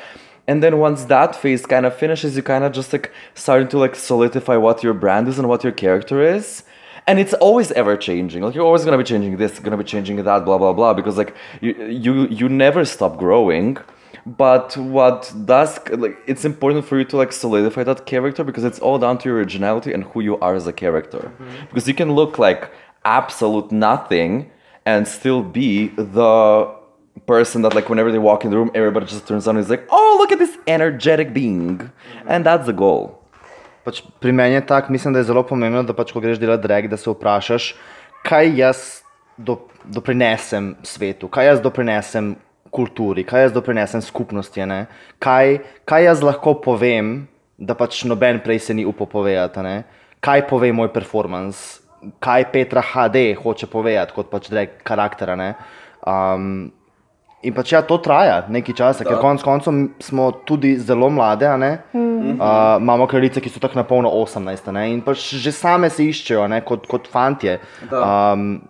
[0.49, 3.79] And then once that phase kind of finishes, you kind of just like starting to
[3.79, 6.63] like solidify what your brand is and what your character is.
[7.09, 8.43] And it's always ever changing.
[8.43, 10.73] Like you're always going to be changing this going to be changing that blah blah
[10.73, 13.79] blah because like you you you never stop growing.
[14.25, 18.81] But what does like it's important for you to like solidify that character because it's
[18.81, 21.33] all down to your originality and who you are as a character.
[21.33, 21.67] Mm-hmm.
[21.69, 22.73] Because you can look like
[23.05, 24.51] absolute nothing
[24.85, 26.76] and still be the
[27.27, 29.71] person that like whenever they walk in the room everybody just turns on and is
[29.71, 31.91] like oh look at this energetic being
[32.27, 33.27] and that's the goal
[33.87, 36.65] Pač pri meni je tako, mislim, da je zelo pomembno, da pač, ko greš delati
[36.65, 37.69] drag, da se vprašaš,
[38.27, 38.81] kaj jaz
[39.39, 42.33] do, doprinesem svetu, kaj jaz doprinesem
[42.75, 44.67] kulturi, kaj jaz doprinesem skupnosti.
[45.23, 49.63] Kaj, kaj jaz lahko povem, da pač noben prej se ni upal povedati.
[49.63, 49.85] ne.
[50.21, 51.79] Kaj pove moj performance,
[52.19, 55.31] kaj Petra HD hoče povedati kot pač drag karakter.
[55.31, 55.55] a ne.
[56.03, 56.73] Um,
[57.45, 61.57] In pač ja, to traja nekaj časa, ker konec koncev smo tudi zelo mlade, a
[61.61, 61.73] ne?
[61.93, 64.87] Uh, imamo kraljice, ki so tako na polno 18, a ne?
[64.95, 67.59] in pač že same se iščejo, a ne, kot, kot fantje.
[67.91, 68.65] Um,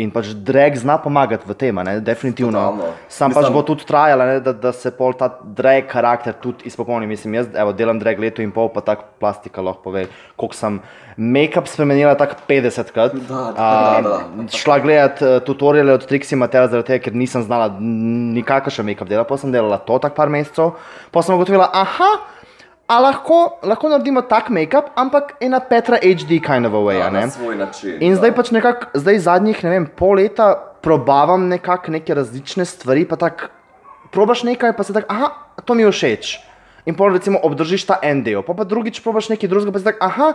[0.00, 1.94] in pač drag zna pomagati v tem, a ne?
[2.00, 2.56] definitivno.
[2.56, 2.92] Totalno.
[3.08, 6.64] Sam pač Mislim- bo tudi trajalo, ne, da, da se pol ta drag karakter tudi
[6.70, 7.06] izpopolni.
[7.10, 10.06] Mislim, jaz evo, delam drag leto in pol, pa tako plastika lahko pove,
[10.40, 10.80] koliko sem
[11.20, 13.14] make-up spremenila tako 50 krat.
[13.28, 13.68] Da, da,
[14.02, 19.08] da, Šla gledat uh, tutoriale od Trixie Matera, zaradi tega, ker nisem znala nikakršen make-up
[19.10, 20.78] dela, pa sem delala to tak par mesecev,
[21.12, 22.39] pa sem ugotovila, aha.
[22.90, 26.98] A lahko, lahko naredimo tak make-up, ampak ena Petra HD kind of a way.
[26.98, 27.22] a ne?
[27.54, 28.02] način.
[28.02, 30.48] In zdaj pač nekako, zdaj zadnjih, ne vem, pol leta
[30.82, 33.46] probavam nekako neke različne stvari, pa tako
[34.10, 35.28] probaš nekaj, pa se tako, aha,
[35.64, 36.32] to mi je všeč.
[36.90, 39.86] In pol recimo obdržiš ta en del, pa pa drugič probaš nekaj drugega, pa se
[39.92, 40.32] tako, aha,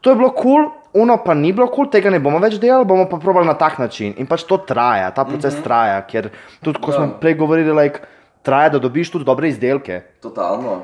[0.00, 2.56] to je bilo kul, cool, uno pa ni bilo kul, cool, tega ne bomo več
[2.56, 4.16] delali, bomo pa probali na tak način.
[4.16, 5.68] In pač to traja, ta proces mm -hmm.
[5.68, 6.30] traja, ker
[6.64, 8.00] tudi ko smo prej govorili, like,
[8.42, 10.00] traja, da dobiš tudi dobre izdelke.
[10.22, 10.80] Totalno.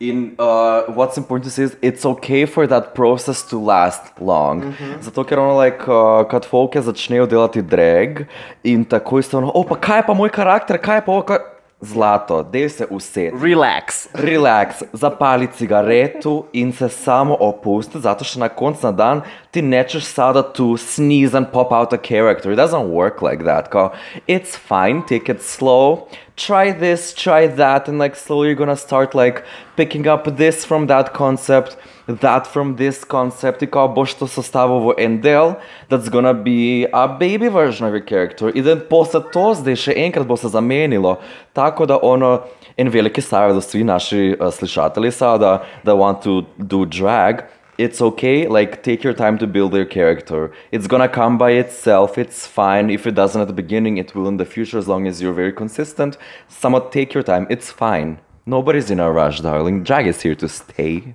[0.00, 4.74] In uh, what's important to say is it's okay for that process to last long.
[5.02, 8.24] Zato, ker ono, like, uh, kad folke začnejo delati drag
[8.64, 11.22] in takoj so ono, o, pa kaj je pa moj karakter, kaj je pa ovo,
[11.28, 11.38] kaj...
[11.80, 13.32] Zlato, dej se uset.
[13.40, 14.08] Relax.
[14.12, 20.04] Relax, zapali cigaretu in se samo opusti, zato što na koncu na dan ti nećeš
[20.04, 22.52] sada to sneeze and pop out a character.
[22.52, 23.70] It doesn't work like that.
[23.70, 23.92] Kao,
[24.28, 25.98] it's fine, take it slow.
[26.40, 29.44] Try this, try that, and like slowly you're gonna start like
[29.76, 31.76] picking up this from that concept,
[32.06, 33.62] that from this concept.
[33.62, 38.48] I kao boš to del, that's gonna be a baby version of your character.
[38.48, 41.18] In then posle to zdaj še enkrat bo se zamenilo.
[41.52, 42.40] Tako da ono,
[42.76, 47.44] en veliki savjet za svi naši uh, slušatelji sada that want to do drag,
[47.80, 50.52] it's okay, like take your time to build your character.
[50.70, 52.90] It's gonna come by itself, it's fine.
[52.90, 55.32] If it doesn't at the beginning, it will in the future as long as you're
[55.32, 56.18] very consistent.
[56.48, 58.20] Somewhat take your time, it's fine.
[58.44, 59.82] Nobody's in a rush, darling.
[59.82, 61.14] Drag is here to stay.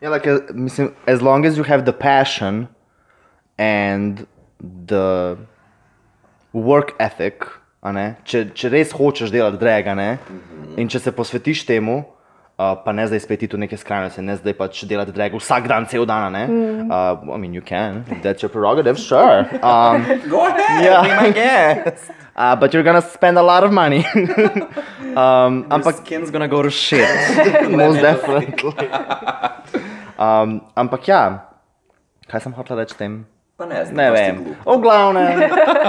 [0.00, 0.40] Yeah, like uh,
[1.06, 2.68] as long as you have the passion
[3.58, 4.26] and
[4.86, 5.36] the
[6.54, 7.44] work ethic,
[7.82, 10.10] a ne, če, če res hočeš delati drag, a ne,
[10.80, 12.06] in če se posvetiš temu,
[12.58, 15.86] uh, pa ne zdaj spet v neke skrajnosti, ne zdaj pač delati drag vsak dan,
[15.86, 16.44] cel dan, ne.
[16.88, 19.44] Uh, I mean, you can, that's your prerogative, sure.
[19.62, 21.02] Um, Go ahead, Yeah.
[21.02, 22.10] be my guest.
[22.36, 24.04] uh, but you're gonna spend a lot of money.
[25.16, 27.08] um, Your ampak skin's gonna go to shit.
[27.70, 28.52] most definitely.
[30.18, 31.22] um, ampak ja,
[32.28, 33.24] kaj sem hotel reči tem?
[33.56, 34.36] Pa ne, znam, Ne vem.
[34.66, 35.40] V glavnem,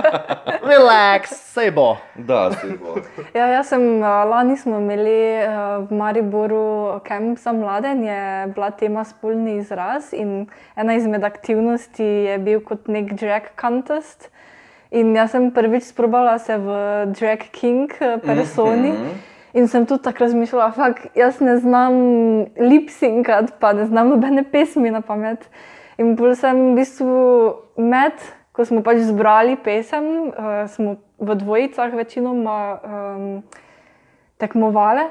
[0.71, 1.97] relax, sej bo.
[2.15, 2.95] Da, si bo.
[3.35, 8.47] Ja, jaz sem uh, lani smo imeli uh, v Mariboru kamp za mlade in je
[8.55, 10.13] bila tema spolni izraz.
[10.15, 10.47] In
[10.79, 14.31] ena izmed aktivnosti je bil kot nek drag contest.
[14.91, 16.71] In jaz sem prvič sprobala se v
[17.19, 18.95] drag king eh, personi.
[19.53, 21.93] In sem tudi tako razmišljala, da jaz ne znam
[22.55, 25.49] lipsinkat, pa ne znam nobene pesmi na pamet.
[25.97, 27.13] In bolj sem v bistvu
[27.81, 28.13] med,
[28.53, 33.43] ko smo pač zbrali pesem, uh, smo v dvojicah večinoma um,
[34.37, 35.07] tekmovali.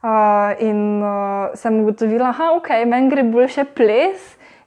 [0.00, 4.16] Uh, in uh, sem ugotovila, da okay, meni gre bolj še ples,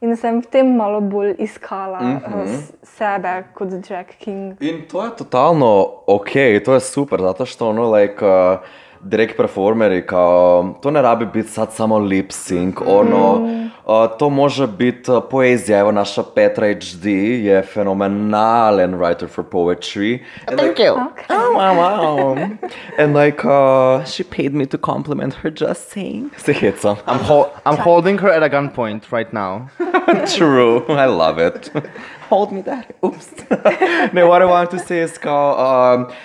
[0.04, 2.44] in sem v tem malo bolj iskala mm -hmm.
[2.44, 4.62] uh, sebe kot Jack King.
[4.62, 8.60] In to je totalno ok, to je super, zato što ono, like, uh,
[9.04, 13.34] drag performeri, kao, to ne rabi biti sad samo lip sync, ono,
[13.86, 17.06] uh, to može biti uh, poezija, evo naša Petra HD
[17.46, 20.20] je fenomenalen writer for poetry.
[20.48, 20.94] And, Thank like, you.
[21.30, 22.58] Oh, wow, wow.
[22.98, 26.30] And like, uh, she paid me to compliment her just saying.
[26.38, 26.96] Se hecam.
[27.08, 29.70] I'm, ho- I'm holding her at a gunpoint right now.
[30.38, 31.72] True, I love it.
[32.30, 32.96] Hold me that.
[33.06, 33.30] Oops.
[34.14, 36.16] no, what I want to say is called um,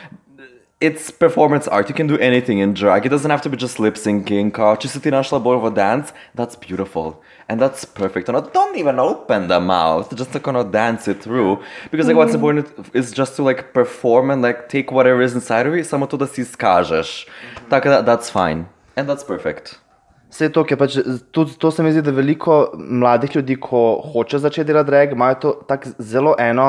[0.80, 1.88] it's performance art.
[1.88, 3.06] You can do anything in drag.
[3.06, 4.52] It doesn't have to be just lip syncing.
[4.54, 7.16] Kao, če si ti našla bolj v dance, that's beautiful.
[7.48, 8.28] And that's perfect.
[8.28, 10.14] Ono, don't even open the mouth.
[10.14, 11.58] Just like, ono, dance it through.
[11.90, 15.66] Because like what's important is just to like perform and like take whatever is inside
[15.66, 17.26] of you, samo to, da si izkažeš.
[17.70, 18.66] Tako da, that's fine.
[18.96, 19.78] And that's perfect.
[20.30, 20.96] Vse to, ki je pač,
[21.32, 23.80] tudi to se mi zdi, da veliko mladih ljudi, ko
[24.12, 26.68] hoče začeti delati drag, imajo to tako zelo eno,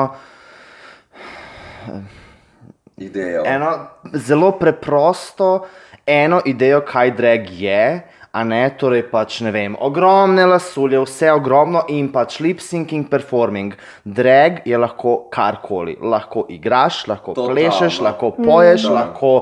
[3.00, 3.42] Idejo.
[3.46, 3.70] eno
[4.14, 5.66] zelo preprosto,
[6.06, 8.02] eno idejo, kaj drag je.
[8.32, 13.72] A ne, torej pač ne vem, ogromne lasulje, vse ogromno in pač lip syncing, performing.
[14.04, 15.96] Drag je lahko karkoli.
[16.00, 17.56] Lahko igraš, lahko Totalno.
[17.56, 18.92] plešeš, lahko poješ, Da.
[18.92, 19.32] lahko,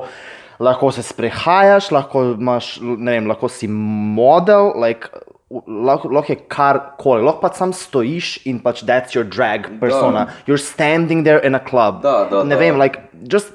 [0.59, 5.13] lahko se sprehajaš, lahko, imaš, vem, lahko si model, like,
[5.51, 7.25] lahko, lahko je karkoli.
[7.25, 10.29] Lahko pač sam stojiš in pač that's your drag persona.
[10.47, 12.03] You're standing there in a club.
[12.03, 12.61] Da, da, ne da.
[12.61, 13.53] vem, like, just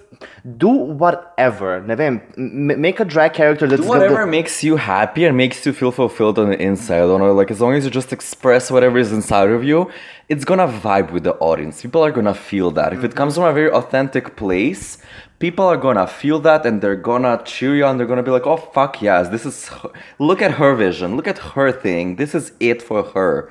[0.58, 1.82] do whatever.
[1.82, 5.66] Ne vem, make a drag character that's Do the- whatever makes you happy and makes
[5.66, 7.08] you feel fulfilled on the inside.
[7.08, 9.90] Know, like as long as you just express whatever is inside of you,
[10.30, 11.82] it's gonna vibe with the audience.
[11.82, 12.94] People are gonna feel that.
[12.94, 13.18] If it mm-hmm.
[13.18, 14.98] comes from a very authentic place,
[15.40, 17.98] people are gonna feel that and they're gonna cheer you on.
[17.98, 19.70] They're gonna be like, "Oh fuck yes, this is.
[19.70, 21.16] her- Look at her vision.
[21.16, 22.16] Look at her thing.
[22.16, 23.50] This is it for her."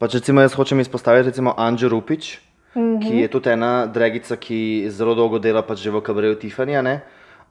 [0.00, 2.38] Pač recimo jaz hočem izpostaviti recimo Anđo Rupič,
[2.74, 3.02] mm -hmm.
[3.08, 6.82] ki je tudi ena dragica, ki zelo dolgo dela pač že v kabareju Tiffanyja.
[6.82, 7.00] ne.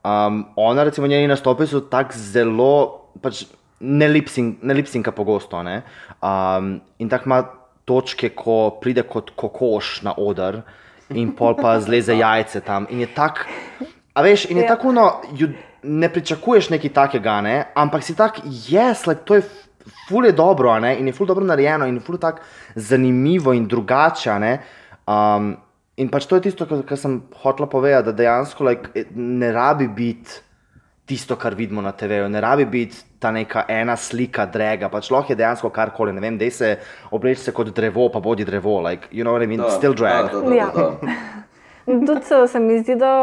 [0.03, 3.45] Um, ona recimo njeni nastopi so tako zelo, pač
[3.79, 5.63] ne lipsing- ne lipsinka pogosto.
[5.63, 5.81] Ne?
[6.23, 7.43] Um, in tako ima
[7.85, 10.61] točke, ko pride kot kokoš na oder
[11.09, 12.87] in pol pa zleze jajce tam.
[12.89, 13.45] In je tak,
[14.13, 14.75] a veš, in je Ja.
[14.75, 15.21] tako, no,
[15.83, 17.65] ne pričakuješ nekaj takega, ne?
[17.75, 19.41] ampak si tak, yes, like, to je
[20.07, 20.99] ful je dobro, ne?
[20.99, 22.39] in je ful dobro narejeno, in je ful tako
[22.75, 24.39] zanimivo in drugače.
[24.39, 24.59] ne.
[25.09, 25.55] Um,
[25.97, 29.49] in pač to je tisto, kar kar sem hotela povedati, da dejansko like, eh, ne
[29.51, 30.37] rabi biti
[31.09, 35.33] tisto, kar vidimo na TV-ju, ne rabi biti ta neka ena slika drega, pač lahko
[35.33, 36.69] je dejansko karkoli, ne vem, dej se
[37.11, 40.29] obleči se kot drevo, pa bodi drevo, like, you know what I mean, still drag.
[40.29, 40.69] Da, da, da, Ja.
[40.75, 40.91] da.
[42.05, 43.13] Tudi se, se mi zdi, da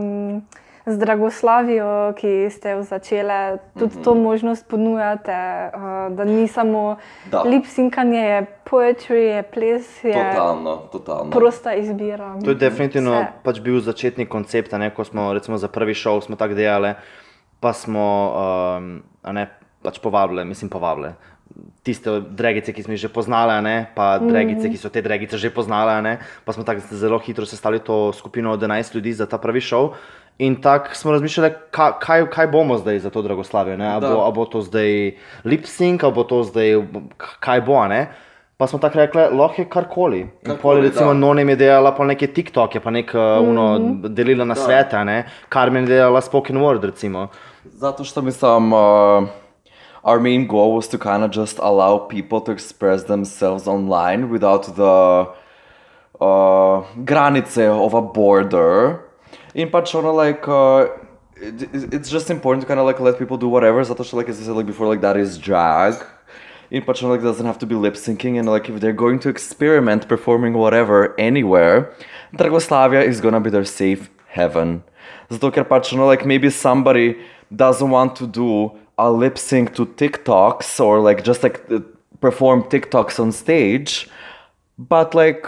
[0.00, 0.42] um,
[0.86, 4.04] z Dragoslavijo, ki ste jo začeli, tudi mm -hmm.
[4.04, 5.32] to možnost ponujate,
[5.74, 6.96] uh, da ni samo
[7.30, 7.42] Da.
[7.42, 11.30] lipsinkanje, je poetry, je ples, je Totalno, totalno.
[11.30, 12.36] prosta izbira.
[12.44, 13.26] To je definitivno Vse.
[13.42, 16.94] pač bil začetni koncept, a ne, ko smo recimo za prvi šov smo tako delali,
[17.60, 18.32] pa smo
[18.76, 19.48] um, a ne,
[19.82, 21.08] pač povabili, mislim povabili.
[21.82, 25.36] Tiste dregice, ki smo jih že poznali, a ne, pa dregice, ki so te dregice
[25.36, 29.12] že poznali, a ne, pa smo tako zelo hitro sestavili to skupino od 11 ljudi
[29.12, 29.90] za ta prvi šov.
[30.38, 33.76] In tako smo razmišljali, ka, kaj, kaj bomo zdaj za to Dragoslavijo.
[33.76, 34.08] ne, A Da.
[34.08, 35.12] bo, bo to zdaj
[35.44, 36.82] lip sync, ali bo to zdaj
[37.40, 37.74] kaj bo.
[37.74, 38.06] a ne.
[38.56, 40.18] Pa smo tako rekli, lahko je karkoli.
[40.20, 41.12] In pol Karkoli, je recimo da.
[41.14, 43.78] Nonem je delala pa neke TikToke, pa nek uh, uno,
[44.08, 45.24] delila na svete, a ne.
[45.52, 47.28] Carmen je delala spoken word, recimo.
[47.64, 48.78] Zato što mislim, uh,
[50.02, 54.62] our main goal was to kind of just allow people to express themselves online without
[54.74, 55.26] the
[56.20, 58.94] uh, granice of a border.
[59.54, 60.88] In pač like uh,
[61.36, 63.82] it, it- it's just important to kind of like let people do whatever.
[63.82, 65.94] Zato like as I said like before like that is drag.
[66.70, 69.28] In pač like doesn't have to be lip syncing and like if they're going to
[69.28, 71.92] experiment performing whatever anywhere,
[72.34, 74.82] Dragoslavia is gonna be their safe heaven.
[75.30, 77.18] Zato ker pač ono like maybe somebody
[77.54, 81.60] doesn't want to do a lip sync to TikToks or like just like
[82.20, 84.08] perform TikToks on stage,
[84.78, 85.46] but like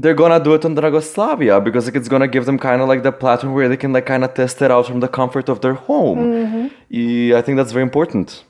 [0.00, 3.02] they're gonna do it on Dragoslavia because like it's gonna give them kind of like
[3.02, 5.60] the platform where they can like kind of test it out from the comfort of
[5.60, 6.70] their home.
[6.90, 8.44] I, I think that's very important.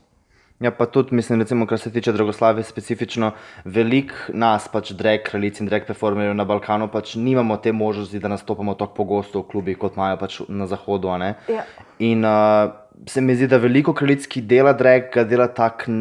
[0.61, 3.30] Ja, pa tudi, mislim, recimo, kar se tiče Dragoslavije specifično,
[3.64, 8.28] veliko nas, pač drag kraljic in drag performerjev na Balkanu, pač nimamo te možnosti, da
[8.28, 11.09] nastopamo tako pogosto v klubih, kot imajo pač na zahodu.
[11.14, 11.34] a ne.
[11.49, 11.62] Ja.
[11.99, 12.74] In uh,
[13.07, 15.94] se mi zdi, da veliko kraljic, ki dela drag, ga dela tako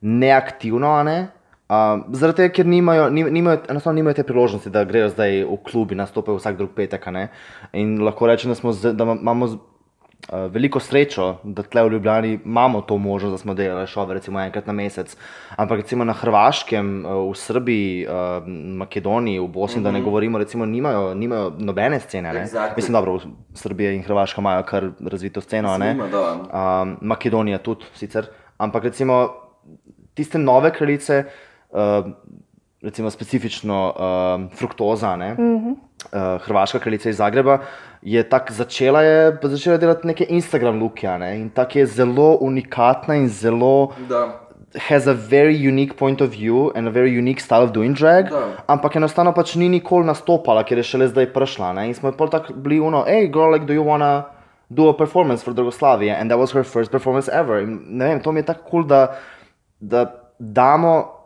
[0.00, 1.18] neaktivno, a ne.
[1.68, 5.56] Uh, zaradi tega, ker nimajo, nim- nimajo, enostavno nimajo te priložnosti, da grejo zdaj v
[5.70, 7.06] klub in nastopajo vsak drug petek.
[7.72, 9.58] In lahko rečem, da, smo z, da ma- imamo z-
[10.32, 14.40] Uh, veliko srečo, da tle v Ljubljani imamo to možnost, da smo delali šove, recimo
[14.40, 15.16] enkrat na mesec.
[15.56, 18.12] Ampak recimo na Hrvaškem, uh, v Srbiji, uh,
[18.76, 19.84] Makedoniji, v Bosni, mm -hmm.
[19.84, 22.32] da ne govorimo, recimo nimajo, nimajo nobene scene.
[22.32, 22.40] ne.
[22.40, 22.76] Exactly.
[22.76, 23.20] Mislim, dobro, v
[23.54, 25.68] Srbiji in Hrvaška imajo kar razvito sceno.
[25.68, 25.90] a ne.
[25.90, 26.32] Ima, da.
[26.82, 28.26] Um, Makedonija tudi sicer.
[28.58, 29.28] Ampak recimo
[30.14, 31.24] tiste nove kraljice,
[31.70, 32.12] uh,
[32.82, 35.70] recimo specifično uh, fruktoza, ne, mm -hmm.
[35.72, 37.58] uh, hrvaška kraljica iz Zagreba,
[38.02, 42.38] je tako začela, je, začela delati neke Instagram luke, a ne, in tako je zelo
[42.40, 43.92] unikatna in zelo.
[44.08, 44.40] Da.
[44.88, 48.30] Has a very unique point of view and a very unique style of doing drag,
[48.30, 48.56] Da.
[48.66, 51.72] ampak enostavno pač ni nikoli nastopala, ker je šele zdaj prišla.
[51.72, 51.86] Ne?
[51.88, 54.22] In smo pol tako bili uno, hej, girl, like, do you wanna
[54.68, 56.20] do a performance for Dragoslavia?
[56.20, 57.62] And that was her first performance ever.
[57.62, 59.06] In, ne vem, to mi je tako kul, cool, da,
[59.80, 61.17] da damo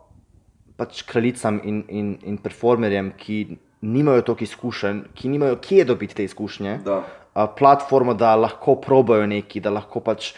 [0.75, 6.23] pač kraljicam in, in, in performerjem, ki nimajo toliko izkušenj, ki nimajo kje dobiti te
[6.23, 7.03] izkušnje, Da.
[7.33, 10.33] a, platformo, da lahko probajo neki, da lahko pač.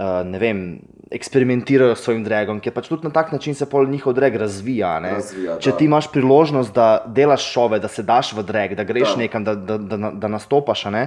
[0.00, 0.60] Uh, ne vem,
[1.12, 4.94] eksperimentirajo s svojim dragom, ker pač tudi na tak način se pol njihov drag razvija.
[4.98, 5.10] ne.
[5.10, 5.76] Razvija, Če da.
[5.76, 9.16] ti imaš priložnost, da delaš šove, da se daš v drag, da greš Da.
[9.18, 11.02] nekam, da, da, da, da nastopaš, ne,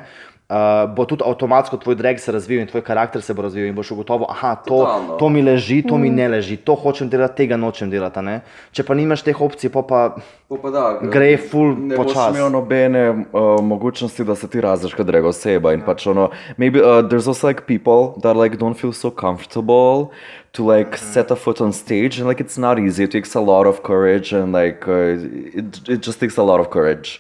[0.49, 3.75] uh, bo tudi avtomatsko tvoj drag se razvil in tvoj karakter se bo razvil in
[3.75, 4.79] boš ugotovil, aha, to,
[5.19, 8.19] to mi leži, to mi ne leži, to hočem delati, tega nočem delati.
[8.19, 8.41] a Ne?
[8.71, 10.15] Če pa nimaš teh opcij, pa pa
[10.53, 12.35] To pa da, Gre ful ne boš počas.
[12.35, 16.79] imel nobene uh, mogućnosti da se ti razliš kot draga oseba in pač ono, maybe
[16.79, 20.11] uh, there's also like people that like don't feel so comfortable
[20.51, 23.41] to like set a foot on stage and like it's not easy, it takes a
[23.41, 25.17] lot of courage and like uh,
[25.57, 27.19] it, it just takes a lot of courage.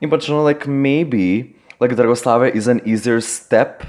[0.00, 3.84] In pač ono, like maybe like Dragoslave is an easier step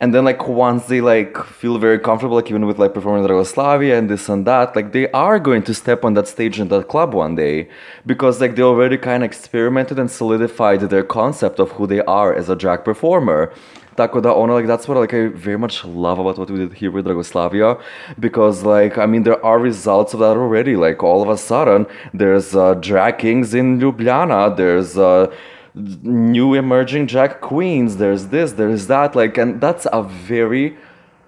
[0.00, 3.96] and then like once they like feel very comfortable like even with like performing Dragoslavia
[3.98, 6.88] and this and that like they are going to step on that stage in that
[6.88, 7.68] club one day
[8.06, 12.34] because like they already kind of experimented and solidified their concept of who they are
[12.34, 13.52] as a drag performer
[13.96, 16.72] Tako da ono, like that's what like I very much love about what we did
[16.72, 17.80] here with Dragoslavia,
[18.18, 20.74] because like I mean there are results of that already.
[20.74, 24.56] Like all of a sudden, there's uh, drag kings in Ljubljana.
[24.56, 25.32] There's uh,
[25.74, 27.96] new emerging drag queens.
[27.96, 29.14] There's this, there's that.
[29.14, 30.76] Like, and that's a very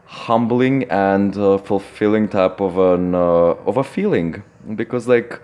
[0.06, 3.18] humbling and uh, fulfilling type of an uh,
[3.66, 4.42] of a feeling
[4.76, 5.40] because like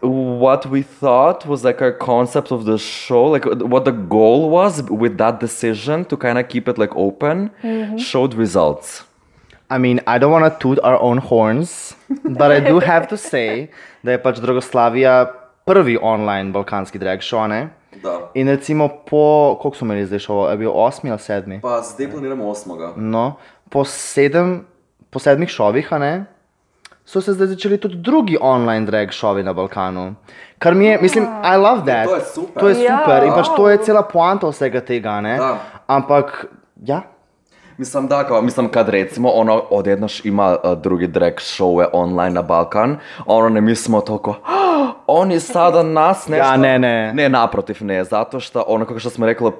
[0.00, 4.82] what we thought was like our concept of the show like what the goal was
[4.90, 7.50] with that decision to kind of keep it like open
[7.96, 9.04] showed results
[9.70, 13.16] I mean, I don't want to toot our own horns, but I do have to
[13.16, 13.70] say
[14.04, 15.32] da je pač Dragoslavija
[15.66, 17.70] prvi online balkanski drag show, ne?
[18.04, 19.24] Da In recimo po,
[19.56, 21.60] koliko smo imeli zdaj šov, je bil osmi ali sedmi?
[21.60, 23.34] pa zdaj planiramo osmoga No,
[23.70, 24.66] po, sedem,
[25.10, 26.24] po sedmih šovih, a ne,
[27.04, 30.14] so se zdaj začeli tudi drugi online drag šovi na Balkanu.
[30.58, 32.06] Kar mi je, mislim, I love that.
[32.06, 32.60] To je super.
[32.60, 32.98] To je Ja.
[32.98, 35.36] super in pač to je cela poanta vsega tega, ne.
[35.36, 35.58] Da.
[35.88, 36.46] Ampak,
[36.78, 37.02] ja.
[37.78, 42.42] Mislim da, kao, mislim kad recimo ono odjednaš ima uh, drugi drag showe online na
[42.42, 42.96] Balkan,
[43.26, 46.44] ono ne mi smo toliko, "Ah, oni sada nas nešto...
[46.46, 47.12] Ja, ne, ne.
[47.14, 49.50] Ne, naprotiv ne, zato što ono kako što smo rekli,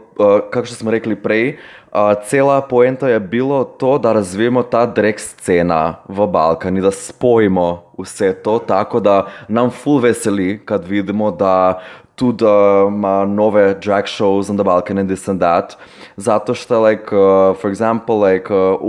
[0.51, 1.59] kako što smo rekli prej,
[1.93, 6.91] uh, cela poenta je bilo to da razvijemo ta drag scena v Balkan i da
[6.91, 11.81] spojimo vse to, tako da nam full veseli kad vidimo da
[12.15, 15.77] tudi uh, ima nove drag shows on the Balkan and this and that.
[16.17, 18.81] Zato što, like, uh, for example, like, uh,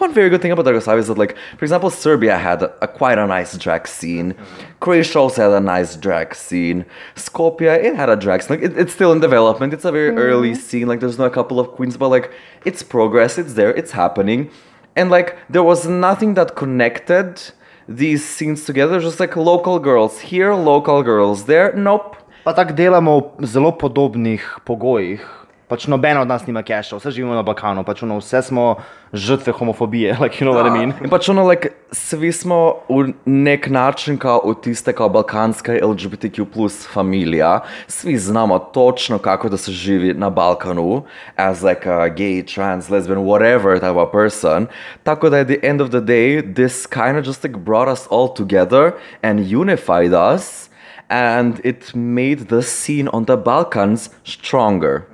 [0.00, 2.86] one very good thing about Dragoslavia is that, like, for example, Serbia had a, a
[2.86, 4.34] quite a nice drag scene.
[4.80, 6.84] Croatia also had a nice drag scene.
[7.14, 8.56] Skopje, it had a drag scene.
[8.56, 9.72] Like, it, it's still in development.
[9.72, 10.86] It's a very early scene.
[10.86, 12.30] Like, there's not a couple of queens, but, like,
[12.64, 13.38] it's progress.
[13.38, 13.70] It's there.
[13.70, 14.50] It's happening.
[14.96, 17.40] And, like, there was nothing that connected
[17.88, 21.72] these scenes together, just like local girls here, local girls there.
[21.76, 22.16] Nope.
[22.44, 25.20] Pa tako delamo v zelo podobnih pogojih.
[25.68, 28.76] Pač noben od nas nima keša, vse živimo na Balkanu, pač ono, vse smo
[29.14, 30.92] žrtve homofobije, like, you know what I mean.
[31.04, 36.44] In pač ono, like, svi smo v nek način kao v tiste kao balkanska LGBTQ
[36.52, 37.60] plus familija.
[37.86, 41.02] Svi znamo točno kako da se živi na Balkanu
[41.36, 44.66] as like a gay, trans, lesbian, whatever type of person.
[45.02, 48.06] Tako da at the end of the day, this kind of just like brought us
[48.10, 48.92] all together
[49.22, 50.70] and unified us.
[51.08, 55.13] And it made the scene on the Balkans stronger.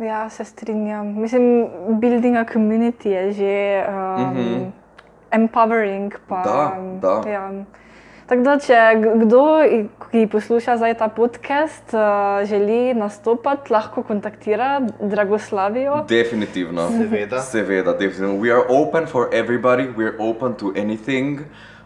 [0.00, 1.20] Ja, se strinjam.
[1.20, 4.70] Mislim, building a community je že um, mm -hmm.
[5.30, 6.14] empowering.
[6.28, 7.30] Pa, Da, da.
[7.30, 7.50] Ja.
[8.26, 8.74] Tako da, če
[9.24, 9.40] kdo,
[10.10, 16.04] ki posluša zdaj ta podcast, uh, želi nastopati, lahko kontaktira Dragoslavijo.
[16.08, 16.88] Definitivno.
[16.88, 17.40] Seveda.
[17.40, 18.38] Seveda, definitivno.
[18.42, 19.88] We are open for everybody.
[19.96, 21.40] We're open to anything.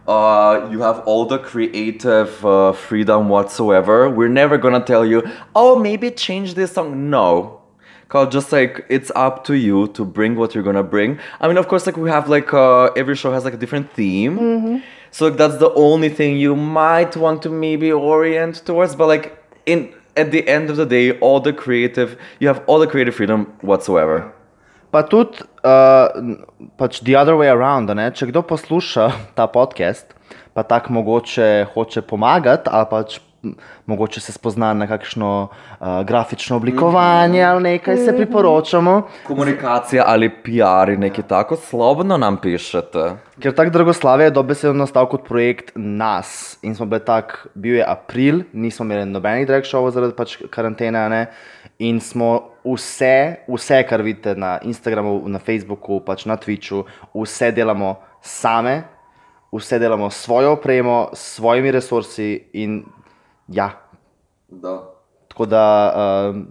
[0.06, 4.10] Uh, you have all the creative uh, freedom whatsoever.
[4.10, 5.22] We're never gonna tell you,
[5.54, 7.10] oh, maybe change this song.
[7.10, 7.63] No.
[8.08, 11.18] Cause just like it's up to you to bring what you're gonna bring.
[11.40, 13.92] I mean, of course, like we have like uh, every show has like a different
[13.92, 14.82] theme.
[15.10, 18.96] So like, that's the only thing you might want to maybe orient towards.
[18.96, 22.78] But like in at the end of the day, all the creative you have all
[22.78, 24.32] the creative freedom whatsoever.
[24.92, 26.08] Pa tudi uh,
[26.78, 28.10] pač the other way around, ne?
[28.10, 30.14] če kdo posluša ta podcast,
[30.54, 33.18] pa tako mogoče hoče pomagati, ali pač
[33.86, 39.02] mogoče se spozna na kakšno uh, grafično oblikovanje ali nekaj, se priporočamo.
[39.26, 43.10] Komunikacija ali PR, nekaj tako, slobodno nam pišete.
[43.40, 47.84] Ker tako Dragoslavje je dobesedno nastal kot projekt nas in smo bili tak, bil je
[47.88, 51.26] april, nismo imeli nobenih drag showov zaradi pač karantene, ne?
[51.78, 56.84] in smo vse, vse, kar vidite na Instagramu, na Facebooku, pač na Twitchu,
[57.14, 58.82] vse delamo same,
[59.52, 62.82] vse delamo s svojo opremo, s svojimi resursi in
[63.48, 63.70] ja,
[64.48, 64.82] Da.
[65.28, 65.94] Tako da
[66.30, 66.46] um,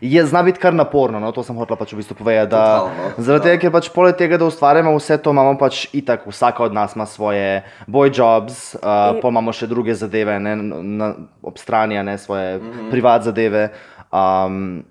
[0.00, 1.32] je zna biti kar naporno, no?
[1.32, 2.50] to sem hotel pač v bistvu povedati.
[2.50, 6.26] Da, Totalno, zaradi tega, ker pač poleg tega, da ustvarjamo vse to, imamo pač itak,
[6.26, 11.12] vsaka od nas ima svoje boy jobs, uh, pa imamo še druge zadeve, ne, na,
[11.46, 12.90] ob strani, ne svoje mm -hmm.
[12.90, 13.68] privat zadeve.
[14.10, 14.84] Um,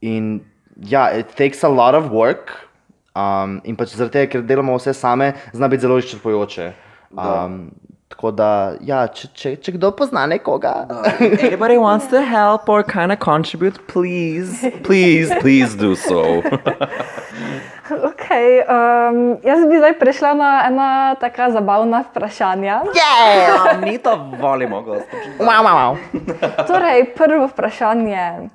[0.00, 0.40] in
[0.76, 2.54] ja, it takes a lot of work.
[3.16, 6.72] Um, in pač zaradi tega, ker delamo vse same, zna biti zelo izčrpujoče.
[7.10, 7.70] Um,
[8.10, 10.74] tako da, ja, če, če, če kdo pozna nekoga.
[11.20, 16.24] Anybody wants to help or kind of contribute, please, please, please do so.
[17.90, 22.76] Okay, um, jaz bi zdaj prešla na ena taka zabavna vprašanja.
[22.94, 25.18] yeah, mi to volimo, gospod.
[25.38, 26.66] Wow, wow, wow.
[26.66, 28.46] Torej, prvo vprašanje.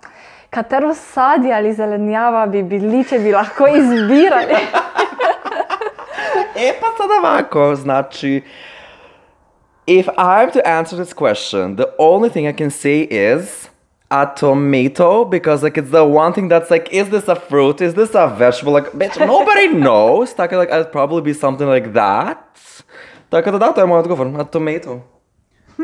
[0.49, 4.56] Katero sadje ali zelenjava bi bili, če bi lahko izbirali?
[6.56, 8.41] E pa sad ovako, znači,
[9.88, 13.70] if I have to answer this question, the only thing I can say is
[14.10, 17.82] a tomato because like it's the one thing that's like, is this a fruit?
[17.82, 18.74] Is this a vegetable?
[18.74, 20.34] Like, bitch, nobody knows.
[20.34, 22.58] Tako like I'd probably be something like that.
[23.32, 25.02] Tako da da, to je moj odgovor, a tomato.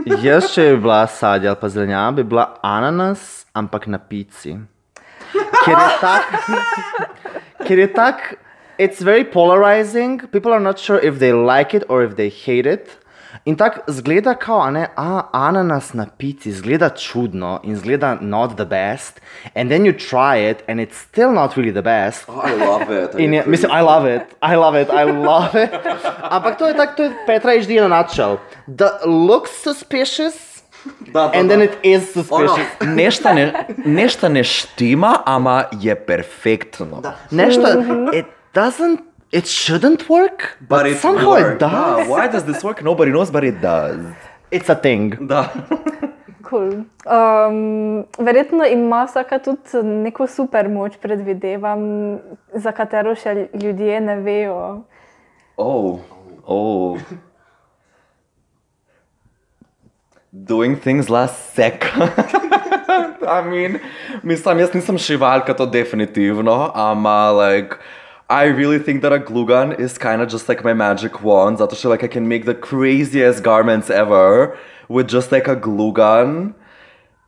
[0.06, 4.56] Jaz, če bi bila sadja ali pa zelenjava, bi bila ananas, ampak na pici.
[5.34, 6.32] Ker je tak,
[7.68, 8.38] ker je tak,
[8.78, 10.20] it's very polarizing.
[10.32, 13.01] People are not sure if they like it or if they hate it.
[13.46, 18.56] In tako zgleda, kao, a ne, a, ananas na pici, zgleda čudno in zgleda not
[18.56, 19.22] the best.
[19.56, 22.24] And then you try it and it's still not really the best.
[22.28, 23.16] Oh, I love it.
[23.24, 25.70] In je, mislim, I love it, I love it, I love it.
[26.36, 28.38] Ampak to je tako, to je Petra HD in a nutshell.
[28.78, 30.64] That looks suspicious,
[31.14, 32.68] and then it is suspicious.
[33.02, 37.02] Nešto ne, nešto ne štima, ama je perfektno.
[37.32, 37.68] Nešto,
[38.14, 39.00] it doesn't,
[39.32, 41.60] it shouldn't work, but, it somehow it worked.
[41.60, 42.08] does.
[42.08, 42.84] Da, why does this work?
[42.84, 44.00] Nobody knows, but it does.
[44.52, 45.28] It's a thing.
[45.28, 45.50] Da.
[46.52, 46.84] Cool.
[47.08, 51.80] Um, verjetno ima vsaka tudi neko super moč, predvidevam,
[52.54, 54.58] za katero še ljudje ne vejo.
[55.58, 56.02] Oh,
[56.46, 57.00] oh.
[60.32, 62.12] Doing things last second.
[63.38, 63.80] I mean,
[64.24, 67.80] mislim, jaz nisem šivalka, to definitivno, ama like.
[68.32, 71.58] I really think that a glue gun is kind of just like my magic wand.
[71.58, 74.58] Zato što like I can make the craziest garments ever
[74.88, 76.54] with just like a glue gun.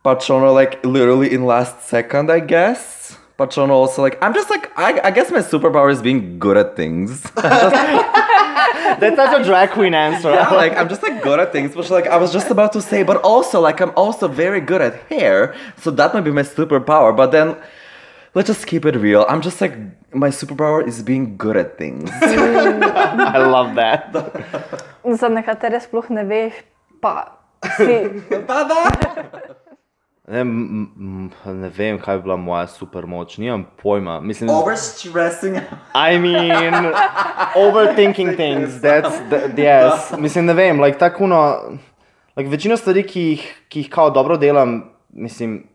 [0.02, 3.18] Pač ono like literally in last second, I guess.
[3.38, 6.56] Pač ono also like I'm just like I, I guess my superpower is being good
[6.56, 7.22] at things.
[9.00, 10.30] That's such a drag queen answer.
[10.30, 12.80] yeah, like I'm just like good at things, which like I was just about to
[12.80, 16.42] say, but also like I'm also very good at hair, so that might be my
[16.44, 17.14] superpower.
[17.14, 17.56] But then
[18.34, 19.24] let's just keep it real.
[19.28, 19.74] I'm just like
[20.12, 22.10] my superpower is being good at things.
[22.22, 24.12] I love that.
[25.20, 26.52] Za nekatere sploh ne veš,
[27.00, 27.38] pa
[27.76, 28.00] si.
[30.26, 31.30] Ne, m- m-
[31.60, 34.20] ne vem, kaj bi bila moja supermoč, nimam pojma.
[34.24, 35.58] Mislim, Overstressing.
[35.92, 36.72] I mean,
[37.54, 40.14] overthinking things, that's, that, yes.
[40.18, 41.42] Mislim, ne vem, like, tako no,
[42.36, 44.82] like, večino stvari, ki jih, ki jih kao dobro delam,
[45.12, 45.66] mislim,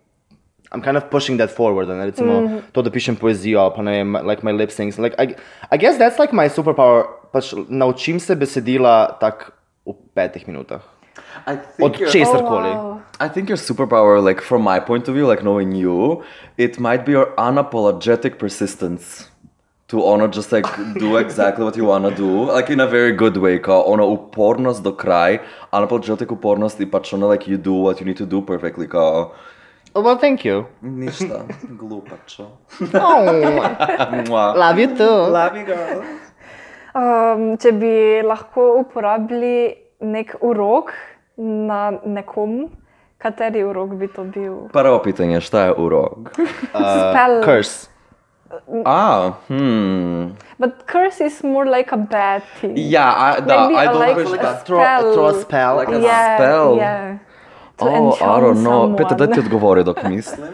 [0.72, 2.61] I'm kind of pushing that forward, ne, recimo, mm.
[2.72, 5.36] to, da pišem poezijo, ali pa ne vem, like my lip syncs, like, I,
[5.72, 7.03] I guess that's like my superpower,
[7.34, 9.51] pač naučim se besedila tak
[9.86, 10.82] v petih minutah.
[11.47, 13.01] I Od think, you're, Oh, wow.
[13.20, 16.24] I think your superpower, like from my point of view, like knowing you,
[16.57, 19.30] it might be your unapologetic persistence
[19.88, 20.67] to ono just like
[20.99, 23.59] do exactly what you wanna do, like in a very good way.
[23.59, 25.39] Kao ono upornost do kraj,
[25.72, 28.88] unapologetic upornost i pač ono like you do what you need to do perfectly.
[28.88, 29.32] Kao
[30.00, 30.66] Oh, well, thank you.
[30.82, 31.43] ništa,
[31.80, 32.47] glupačo.
[32.93, 34.54] Oh, Mua.
[34.56, 35.28] love you too.
[35.28, 36.04] Love you, girl.
[36.95, 40.93] Um, če bi lahko uporabili nek urok
[41.36, 42.70] na nekomu,
[43.20, 44.56] kateri urok bi to bil?
[44.72, 46.32] Prvo pitanje, šta je urok?
[46.72, 47.43] Spell.
[47.43, 47.89] Curse.
[48.86, 50.32] Ah, hmm.
[50.58, 52.78] But curse is more like a bad thing.
[52.78, 54.66] Yeah, I, da, Maybe I a don't like wish a that.
[54.66, 54.80] Throw,
[55.14, 55.76] throw a spell.
[55.76, 56.78] Like a yeah, spell.
[56.78, 57.20] Yeah.
[57.82, 58.95] Oh, don't know.
[58.97, 60.47] Peter, da ti odgovori dok mislim.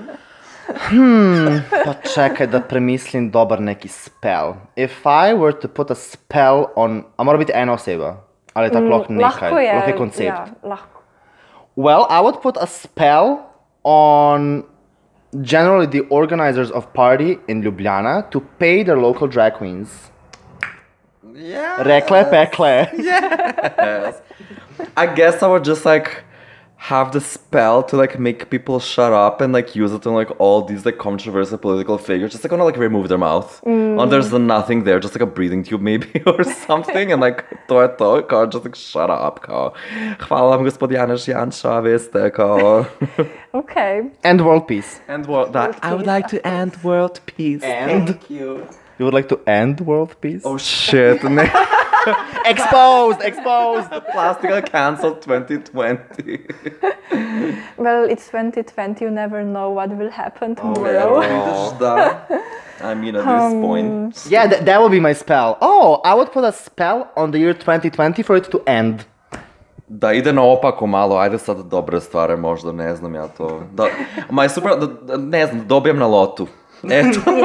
[1.86, 4.54] Pa čakaj, da premislim dober neki spell.
[4.76, 8.16] If I were to put a spell on, a mora biti ena oseba.
[8.54, 10.26] Ali tako lahko nekaj, Lahko je, lahko je koncept.
[10.26, 11.02] Ja, lahko.
[11.76, 13.38] Well, I would put a spell
[13.84, 14.64] on
[15.42, 19.90] generally the organizers of party in Ljubljana to pay their local drag queens.
[21.34, 21.84] Yeah.
[21.84, 22.88] Rekle, pekle.
[22.98, 24.22] Yes.
[24.96, 26.24] I guess I would just like
[26.90, 30.32] have the spell to like make people shut up and like use it on like
[30.40, 32.32] all these like controversial political figures.
[32.32, 33.60] Just like wanna like remove their mouth.
[33.66, 34.00] Mm.
[34.02, 37.12] And there's nothing there, just like a breathing tube maybe or something.
[37.12, 39.74] And like to je to, kao, just like shut up, kao.
[40.20, 42.86] Hvala vam gospod Janeš Janša, veste, kao.
[43.56, 44.04] Okay.
[44.24, 45.00] And world peace.
[45.08, 47.64] and world that I would like to end world peace.
[47.64, 48.08] And?
[48.08, 48.68] Thank you.
[49.00, 50.42] You would like to end world peace?
[50.46, 51.24] Oh shit.
[52.08, 52.16] ne-
[52.52, 53.90] exposed, exposed.
[54.12, 56.46] Plastica cancelled 2020.
[57.78, 59.06] Well, it's 2020.
[59.06, 61.22] You never know what will happen Oh, tomorrow.
[62.84, 64.26] I mean, at this point.
[64.30, 65.58] Yeah, th- that would be my spell.
[65.62, 69.06] Oh, I would put a spell on the year 2020 for it to end.
[69.88, 73.62] Da ide naopako malo, ajde sad dobre stvari, možda, ne znam ja to.
[73.74, 73.88] Da,
[74.30, 76.48] ma je super, da, da, ne znam, dobijem na lotu.
[76.84, 77.20] Eto.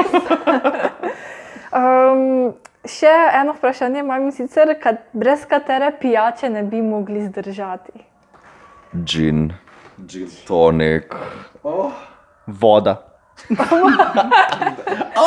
[1.73, 2.53] Um,
[2.85, 8.05] še eno vprašanje imam in sicer, kat, brez katere pijače ne bi mogli zdržati.
[9.05, 9.53] Gin.
[10.07, 11.15] Gin tonic.
[12.47, 12.97] Voda.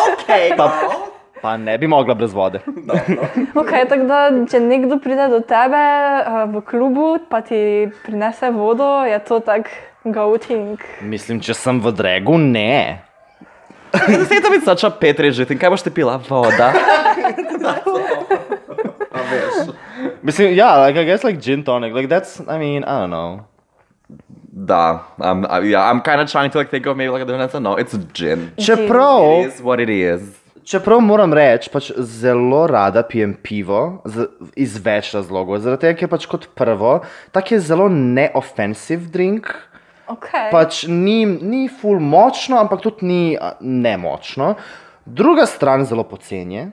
[0.05, 0.67] ok, pa,
[1.43, 2.61] pa ne bi mogla brez vode.
[3.55, 4.19] Okay, tako da,
[4.51, 9.71] če nekdo pride do tebe uh, v klubu, pa ti prinese vodo, je to tak
[10.05, 10.83] go-ting.
[11.01, 13.01] Mislim, če sem v dregu, ne.
[14.27, 16.17] Zdaj to biti sača Petri že, in kaj boš ti pila?
[16.29, 16.73] Voda.
[19.15, 19.75] A veš.
[20.23, 21.95] Mislim, ja, like, I guess like gin tonic.
[21.95, 23.41] Like that's, I mean, I don't know.
[24.57, 27.25] Da, I'm, I, yeah, I'm kind of trying to like think of maybe like a
[27.25, 27.61] different answer.
[27.61, 28.53] No, it's gin.
[28.57, 30.23] Čeprav, It is what it is.
[30.65, 34.27] čeprav moram reči, pač zelo rada pijem pivo z,
[34.57, 35.59] iz več razlogov.
[35.61, 37.03] Zaradi tega, ker pač kot prvo,
[37.37, 39.51] tak je zelo neoffensive drink.
[40.09, 40.51] Okay.
[40.53, 43.23] Pač ni, ni full močno, ampak tudi ni
[43.61, 44.55] nemočno.
[45.05, 46.71] Druga stran zelo poceni,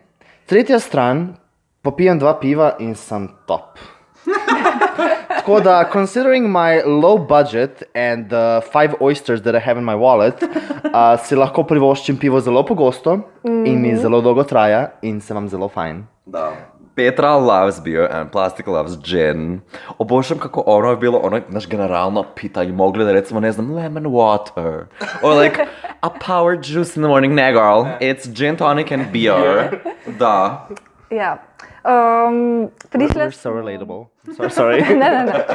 [0.48, 1.34] tretja stran
[1.82, 3.80] popijem dva piva in sem top.
[5.42, 9.96] Tako da, considering my low budget and the five oysters that I have in my
[9.96, 15.34] wallet, uh, si lahko privoščim pivo zelo pogosto in mi zelo dolgo traja in se
[15.34, 16.04] vam zelo fajn.
[16.26, 16.52] Da.
[16.96, 19.62] Petra loves beer and Plastic loves gin.
[19.98, 24.04] Obožujem kako ono je bilo, ono naš generalno pitanje, mogli da recimo, ne znam, lemon
[24.04, 24.86] water.
[25.24, 25.68] Or like
[26.02, 27.34] a power juice in the morning.
[27.34, 29.80] Ne, girl, it's gin tonic and beer.
[30.20, 30.68] Da.
[31.10, 31.38] Ja.
[31.84, 34.06] Um, prišle, We're so relatable.
[34.36, 34.82] Sorry, sorry.
[35.02, 35.46] ne, ne, ne.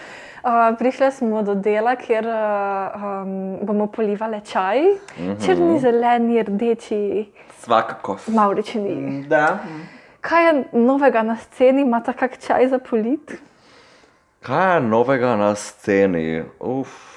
[0.40, 5.46] Uh, prišle smo do dela, kjer uh, um, bomo polivali čaj, mm -hmm.
[5.46, 7.26] črni, zeleni, rdeči,
[7.58, 8.16] Svakako.
[8.26, 9.24] maurični.
[9.28, 9.58] Da.
[10.20, 13.38] Kaj je novega na sceni, imate kak čaj za polit?
[14.44, 16.42] Kaj je novega na sceni?
[16.60, 17.10] Uf.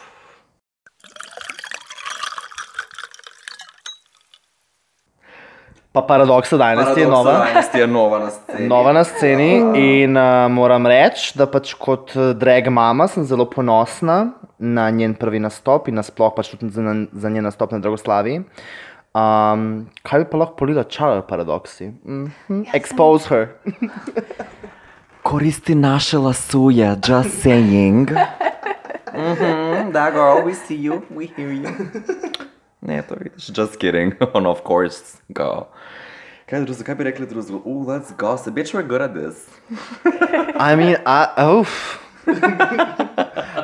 [5.94, 7.32] Pa paradoksa danes je nova.
[7.32, 8.68] Danes je nova na sceni.
[8.68, 13.46] Nova na sceni in uh, moram reči, da pač kot eh, drag mama sem zelo
[13.46, 18.40] ponosna na njen prvi nastop in nasploh pač tudi za, za njen nastop na Dragoslavi.
[19.14, 21.92] Um, kaj bi pa lahko polila čar paradoksi?
[22.06, 22.66] Mm -hmm.
[22.74, 23.48] Expose her.
[25.24, 28.10] Koristi naše lasuje, just saying.
[29.14, 31.70] Mhm, that girl, we see you, we hear you.
[32.82, 34.14] Ne, to vidiš, just kidding.
[34.34, 35.68] On of course, go.
[36.50, 37.62] Kaj, druzo, kaj bi rekli drugo?
[37.66, 38.56] Ooh, let's gossip.
[38.56, 39.48] Bitch, we're good at this.
[40.60, 42.00] I mean, I, oof.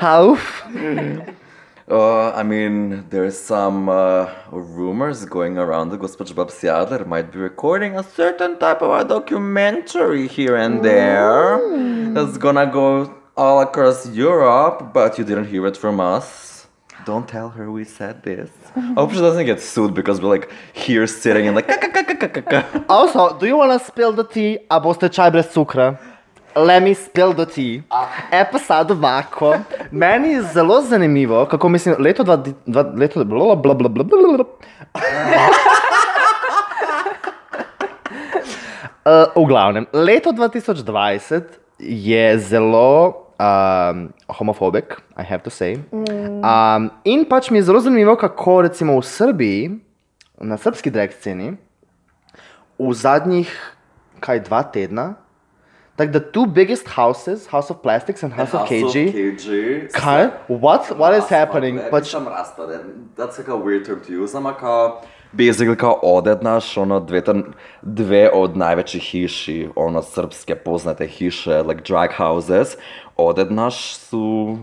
[0.03, 0.63] oof.
[1.89, 7.95] Uh, I mean, there's some uh, rumors going around that Gospod Babsiadler might be recording
[7.95, 11.57] a certain type of a documentary here and there
[12.13, 16.67] that's gonna go all across Europe, but you didn't hear it from us.
[17.05, 18.51] Don't tell her we said this.
[18.75, 21.69] I hope she doesn't get sued because we're like here sitting and like.
[22.89, 24.59] Also, do you want to spill the tea?
[24.69, 25.97] A the brez cukra?
[26.55, 27.83] Let me spill the tea.
[28.31, 29.55] E pa sad ovako.
[29.91, 34.17] Meni je zelo zanimivo, kako mislim, leto dva, dva leto, bla, bla, bla, bla, bla,
[34.37, 34.45] bla.
[39.05, 41.43] Uh, v glavnem, leto 2020
[41.79, 45.79] je zelo um, homofobik, I have to say.
[45.91, 49.79] Um, in pač mi je zelo zanimivo, kako recimo v Srbiji,
[50.41, 51.55] na srbski drag sceni,
[52.79, 53.51] v zadnjih
[54.19, 55.13] kaj dva tedna,
[55.99, 61.13] tako da two biggest houses, House of Plastics and House, of KG, kaj, what, what
[61.13, 61.77] is happening?
[61.91, 62.79] Pač, Pač, raspada,
[63.17, 65.03] that's like a weird term to use, ampak kao,
[65.33, 67.21] basically kao odednaš, ono dve,
[67.81, 72.77] dve od najvećih hiši, ono srpske poznate hiše, like drag houses,
[73.17, 74.57] odednaš su,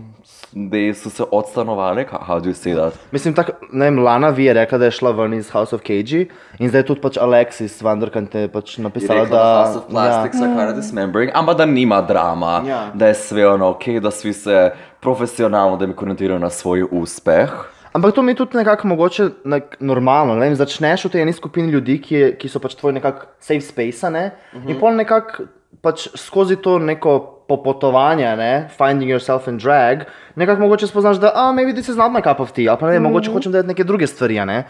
[0.53, 2.93] they su se odstanovali, how, how do you say that?
[3.11, 5.81] mislim, tak, ne vem, Lana Vi je rekla, da je šla ven iz House of
[5.81, 6.13] KG
[6.59, 9.63] in zdaj tudi pač Alexis Vanderkant je pač napisala, rekla da...
[9.65, 12.91] House of Plastics are kind of dismembering, ampak da nima drama, Ja.
[12.93, 17.49] da je sve ono ok, da svi se profesionalno dekomentirajo na svoj uspeh.
[17.97, 20.35] Ampak to mi je tudi nekako mogoče nek, normalno.
[20.37, 23.65] Ne začneš v tej eni skupini ljudi, ki, je, ki so pač tvoj nekak safe
[23.65, 24.25] space, a ne?
[24.53, 24.69] Uh -huh.
[24.69, 25.49] in pol nekako
[25.81, 28.67] pač skozi to neko popotovanje, ne?
[28.77, 32.39] finding yourself in drag, nekako mogoče spoznaš, da, ah, maybe this is not my cup
[32.39, 34.63] of tea, ali pa ne vem, mogoče hočem delati neke druge stvari, a ne.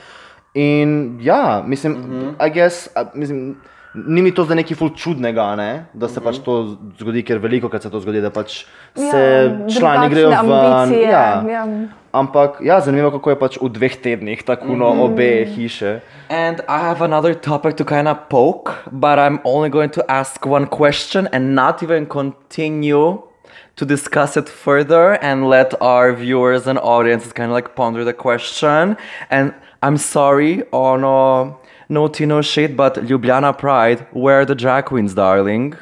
[0.53, 2.47] In ja, mislim, uh -huh.
[2.47, 3.57] I guess, a, mislim,
[4.05, 5.85] ni mi to zdaj nekaj ful čudnega, a ne?
[5.93, 6.29] da se uh -huh.
[6.29, 10.29] pač to zgodi, ker veliko krat se to zgodi, da pač se Ja, člani grejo
[10.29, 10.73] drugačne ven.
[10.73, 11.43] ambicije, Ja.
[11.49, 11.67] ja.
[12.11, 15.99] Ampak ja, zanimivo, kako je pač v dveh tednih tako no, obe hiše.
[16.29, 20.45] And I have another topic to kind of poke, but I'm only going to ask
[20.45, 23.17] one question and not even continue
[23.75, 28.13] to discuss it further and let our viewers and audiences kind of like ponder the
[28.13, 28.97] question.
[29.29, 30.97] And I'm sorry, oh
[31.89, 35.75] no, tea, no shade, but Ljubljana Pride, where are the drag queens, darling?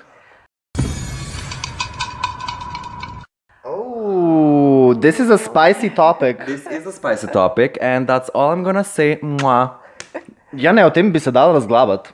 [3.63, 6.45] Oh, this is a spicy topic.
[6.45, 9.17] This is a spicy topic, and that's all I'm gonna say.
[9.21, 9.69] Mwah.
[10.53, 12.13] Ja, ne, o tem bi se dal razglabati.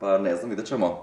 [0.00, 1.00] Pa ne znam, vidjet ćemo.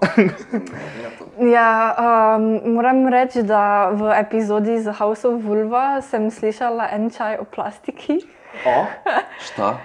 [1.40, 1.96] Ja,
[2.36, 7.44] um, moram reči, da v epizodi z House of Vulva sem slišala en čaj o
[7.44, 8.20] plastiki.
[9.44, 9.76] Šta?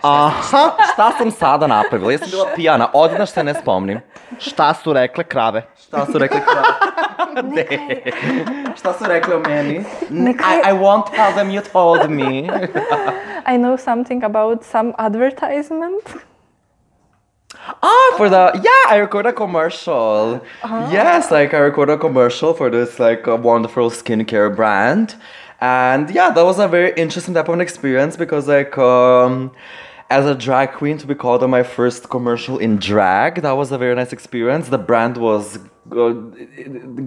[0.48, 2.12] Šta, šta sam sada napravila?
[2.12, 4.00] Ja sam bila pijana, odnaš se ne spomnim.
[4.40, 5.64] Šta su rekle krave?
[5.88, 6.40] Šta su rekli
[7.44, 7.66] Ne.
[8.78, 9.86] Šta su rekli o meni?
[10.10, 12.48] Nekaj- I, I won't tell them you told me.
[13.54, 16.04] I know something about some advertisement.
[17.82, 20.40] Ah, for the yeah, I record a commercial.
[20.92, 25.16] Yes, like I record a commercial for this like a wonderful skincare brand,
[25.60, 29.52] and yeah, that was a very interesting type of an experience because like um,
[30.10, 33.72] as a drag queen to be called on my first commercial in drag, that was
[33.72, 34.70] a very nice experience.
[34.70, 35.60] The brand was
[35.92, 36.14] uh,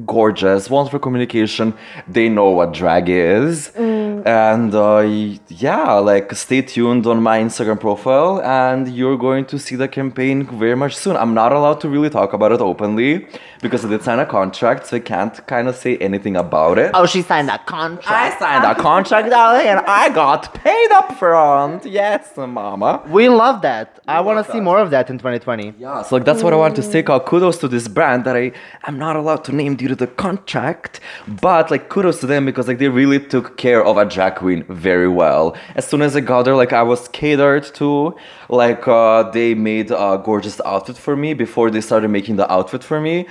[0.04, 1.74] gorgeous, wonderful communication.
[2.08, 5.00] They know what drag is, and uh,
[5.48, 10.46] yeah, like stay tuned on my Instagram profile, and you're going to see the campaign
[10.58, 11.16] very much soon.
[11.16, 13.28] I'm not allowed to really talk about it openly
[13.62, 16.90] because they signed a contract, so I can't kind of say anything about it.
[16.94, 18.08] Oh, she signed that contract.
[18.08, 21.84] I signed a contract, darling, and I got paid up front.
[21.84, 23.02] Yes, mama.
[23.08, 24.00] We love that.
[24.08, 25.74] I want to see more of that in 2020.
[25.78, 27.02] Yeah, so like that's what I wanted to say.
[27.02, 28.52] Call kudos to this brand that I
[28.84, 32.66] am not allowed to name due to the contract, but like kudos to them because
[32.66, 35.56] like they really took care of a drag queen very well.
[35.74, 38.16] As soon as I got there, like I was catered to.
[38.48, 42.82] Like uh, they made a gorgeous outfit for me before they started making the outfit
[42.82, 43.26] for me.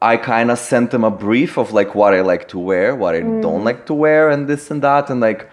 [0.00, 3.14] I kind of sent them a brief of like what I like to wear, what
[3.14, 3.42] I mm.
[3.42, 5.48] don't like to wear, and this and that, and like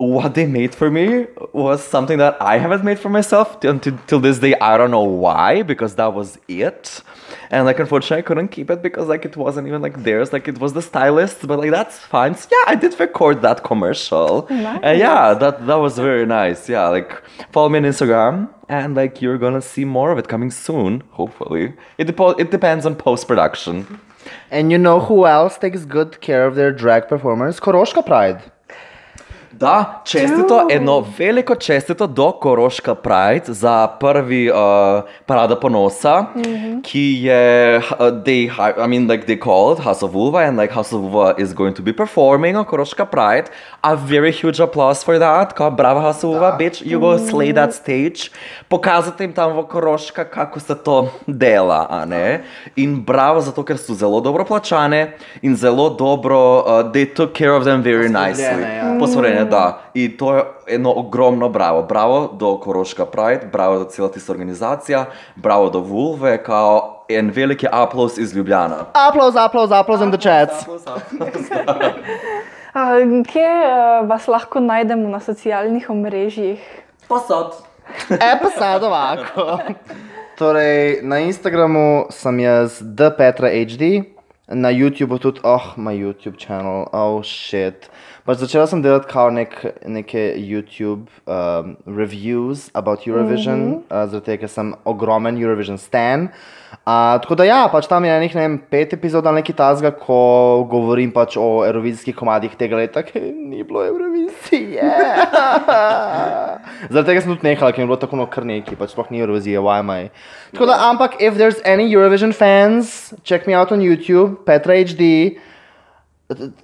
[0.00, 4.18] what they made for me was something that I haven't made for myself until till,
[4.18, 4.54] this day.
[4.54, 7.02] I don't know why, because that was it.
[7.50, 10.32] And like, unfortunately, I couldn't keep it because like it wasn't even like theirs.
[10.32, 12.34] Like it was the stylist, but like that's fine.
[12.34, 14.46] So, yeah, I did record that commercial.
[14.48, 16.66] And yeah, that that was very nice.
[16.66, 17.12] Yeah, like
[17.52, 21.02] follow me on Instagram, and like you're gonna see more of it coming soon.
[21.10, 24.00] Hopefully, it depo- it depends on post production.
[24.50, 27.58] And you know who else takes good care of their drag performers?
[27.58, 28.40] Koroška Pride.
[29.60, 34.56] Da, čestito, eno veliko čestito do Koroška Pride za prvi uh,
[35.26, 36.82] parada ponosa, mm -hmm.
[36.82, 37.82] ki je, uh,
[38.24, 38.50] they,
[38.84, 41.76] I mean, like they called House of Vulva, and like House of Vulva is going
[41.76, 43.44] to be performing on Koroška Pride.
[43.80, 45.54] A very huge applause for that.
[45.54, 48.30] Kao, brava House of Vulva, bitch, you go slay that stage.
[48.68, 52.40] Pokazati jim tam v Koroška, kako se to dela, a ne?
[52.76, 57.52] In bravo, zato ker so zelo dobro plačane in zelo dobro, uh, they took care
[57.52, 58.76] of them very nicely.
[58.76, 58.98] ja.
[58.98, 59.78] Posvorene, da.
[59.94, 61.82] In to je eno ogromno bravo.
[61.82, 65.04] Bravo do Koroška Pride, bravo do cela tista organizacija,
[65.36, 68.76] bravo do Vulve, kao en veliki aplaus iz Ljubljana.
[69.08, 70.64] Applause, applause, applause in the chats.
[72.72, 72.94] A,
[73.32, 76.60] kje uh, vas lahko najdemo na socialnih omrežjih?
[77.08, 77.56] Posod.
[78.10, 79.58] E pa sad ovako.
[80.38, 83.82] Torej, na Instagramu sem jaz ThePetraHD,
[84.48, 87.90] na YouTubu tudi, oh, moj YouTube channel, oh shit.
[88.30, 89.56] Pač začela sem delati kao nek,
[89.90, 93.90] neke YouTube um, reviews about Eurovision, mm -hmm.
[93.90, 96.28] uh, zaradi tega, ker sem ogromen Eurovision stan.
[96.86, 99.90] Uh, tako da ja, pač tam je enih, ne vem, pet epizod ali nekaj tazga,
[99.90, 104.80] ko govorim pač o eurovizijskih komadih tega leta, ki ni bilo Eurovizije.
[106.90, 109.18] Zaradi tega sem tudi nehala, ker je bilo tako no kar nekaj, pač sploh ni
[109.18, 110.10] Eurovizije, why am I?
[110.54, 115.34] Tako da, ampak, if there's any Eurovision fans, check me out on YouTube, Petra HD.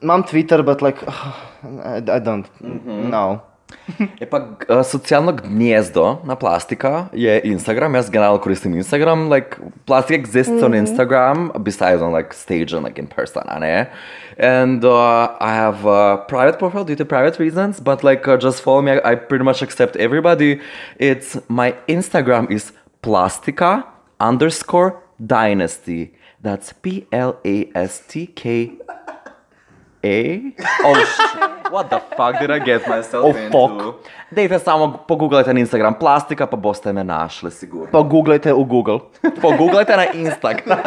[0.02, 3.42] Imam Twitter, but like, I, I don't, no.
[4.18, 4.38] Je pa
[4.68, 7.94] uh, socialno gnezdo na plastika je Instagram.
[7.94, 9.28] Jaz generalno koristim Instagram.
[9.28, 13.86] Like, plastic exists on Instagram besides on like stage and like in person, a ne?
[14.38, 18.62] And uh, I have a private profile due to private reasons, but like uh, just
[18.62, 18.92] follow me.
[18.92, 20.60] I, I pretty much accept everybody.
[20.98, 23.84] It's my Instagram is plastica
[24.20, 26.14] underscore dynasty.
[26.42, 28.78] That's P L A S T K
[30.06, 30.40] A?
[30.84, 31.36] Oh, sh-
[31.72, 33.50] what the fuck did I get myself Oh, into?
[33.50, 34.06] fuck.
[34.30, 37.90] Dejte samo pogooglajte na Instagram plastika, pa boste me našli, sigurno.
[37.92, 38.98] Pa googlajte v Google.
[39.40, 40.78] Pogooglajte na Instagram.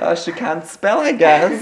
[0.00, 1.52] uh, she can't spell, I guess.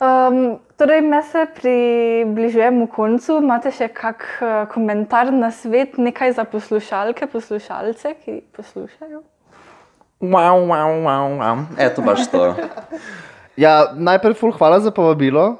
[0.00, 3.38] Um, torej, me se približujemo koncu.
[3.40, 9.22] Imate še kak uh, komentar na svet, nekaj za poslušalke, poslušalce, ki poslušajo?
[10.32, 11.56] Wow, wow, wow, wow.
[11.78, 12.54] Eto baš to.
[13.56, 15.54] Ja, najprej ful hvala za povabilo.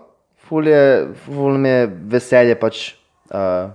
[0.48, 2.80] Ful, je, ful mi je veselje pač
[3.30, 3.70] uh,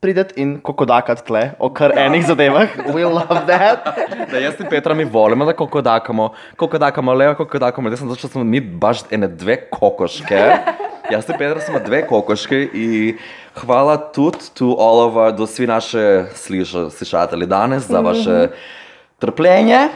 [0.00, 2.76] prideti in kokodakati tle o kar enih zadevah.
[2.94, 3.88] We love that.
[4.30, 8.60] Da jaz in Petra mi volimo, da kokodakamo, kokodakamo levo, kokodakamo desno, zato smo mi
[8.60, 10.44] baš ene dve kokoške.
[11.10, 13.16] Jaz in Petra smo dve kokoške i
[13.64, 18.48] hvala tudi to all of our, do svi naše sliša, slišatelji danes za vaše
[19.20, 19.88] trpljenje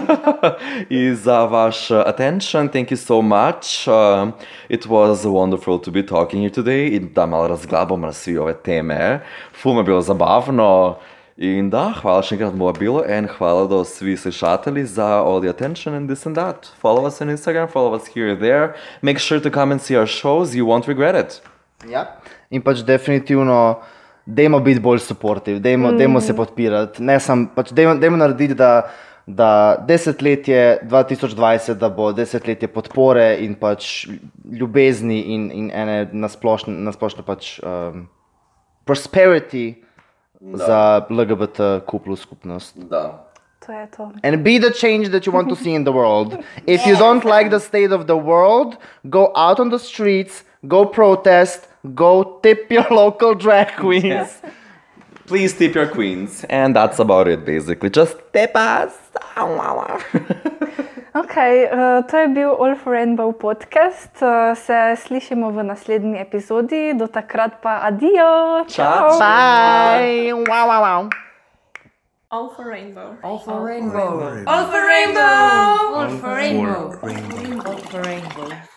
[0.88, 2.68] i za vaš uh, attention.
[2.68, 3.88] Thank you so much.
[3.88, 4.32] Um,
[4.68, 8.54] it was wonderful to be talking here today in da malo razglabamo na svi ove
[8.54, 9.20] teme.
[9.62, 10.96] Ful je bilo zabavno.
[11.36, 15.94] In da, hvala še enkrat povabilo in hvala do svi slušatelji za all the attention
[15.94, 16.68] and this and that.
[16.82, 18.74] Follow us on Instagram, follow us here and there.
[19.00, 21.40] Make sure to come and see our shows, you won't regret it.
[21.88, 22.20] Ja.
[22.50, 23.80] In pač definitivno,
[24.26, 25.98] dajmo biti bolj supportive, dajmo, mm.
[25.98, 27.02] dajmo se podpirati.
[27.02, 28.90] Ne sam, pač dajmo, dajmo narediti, da,
[29.26, 29.50] da
[29.88, 34.06] desetletje 2020, da bo desetletje podpore in pač
[34.50, 38.06] ljubezni in, in ene nasplošno, nasplošno pač um,
[38.84, 39.74] prosperity
[40.40, 40.56] da.
[40.56, 42.78] za LGBTQ skupnost.
[42.90, 43.28] Da.
[43.66, 44.10] To je to.
[44.24, 46.34] And be the change that you want to see in the world.
[46.66, 50.84] If you don't like the state of the world, go out on the streets, go
[50.84, 54.42] protest, go tip your local drag queens.
[55.26, 56.44] Please tip your queens.
[56.50, 57.90] And that's about it basically.
[57.90, 58.92] Just tip us.
[61.14, 64.16] Okay, uh, to je bil All for Rainbow podcast.
[64.22, 68.64] Uh, se slišimo v naslednji epizodi, do takrat pa adijo.
[68.64, 69.18] Ciao.
[69.20, 70.32] Bye.
[70.32, 71.10] Wow, wow, wow.
[72.30, 73.16] All for rainbow.
[73.22, 74.44] All for rainbow.
[74.48, 75.20] All for rainbow.
[76.00, 76.96] All for rainbow.
[77.68, 78.71] All for rainbow.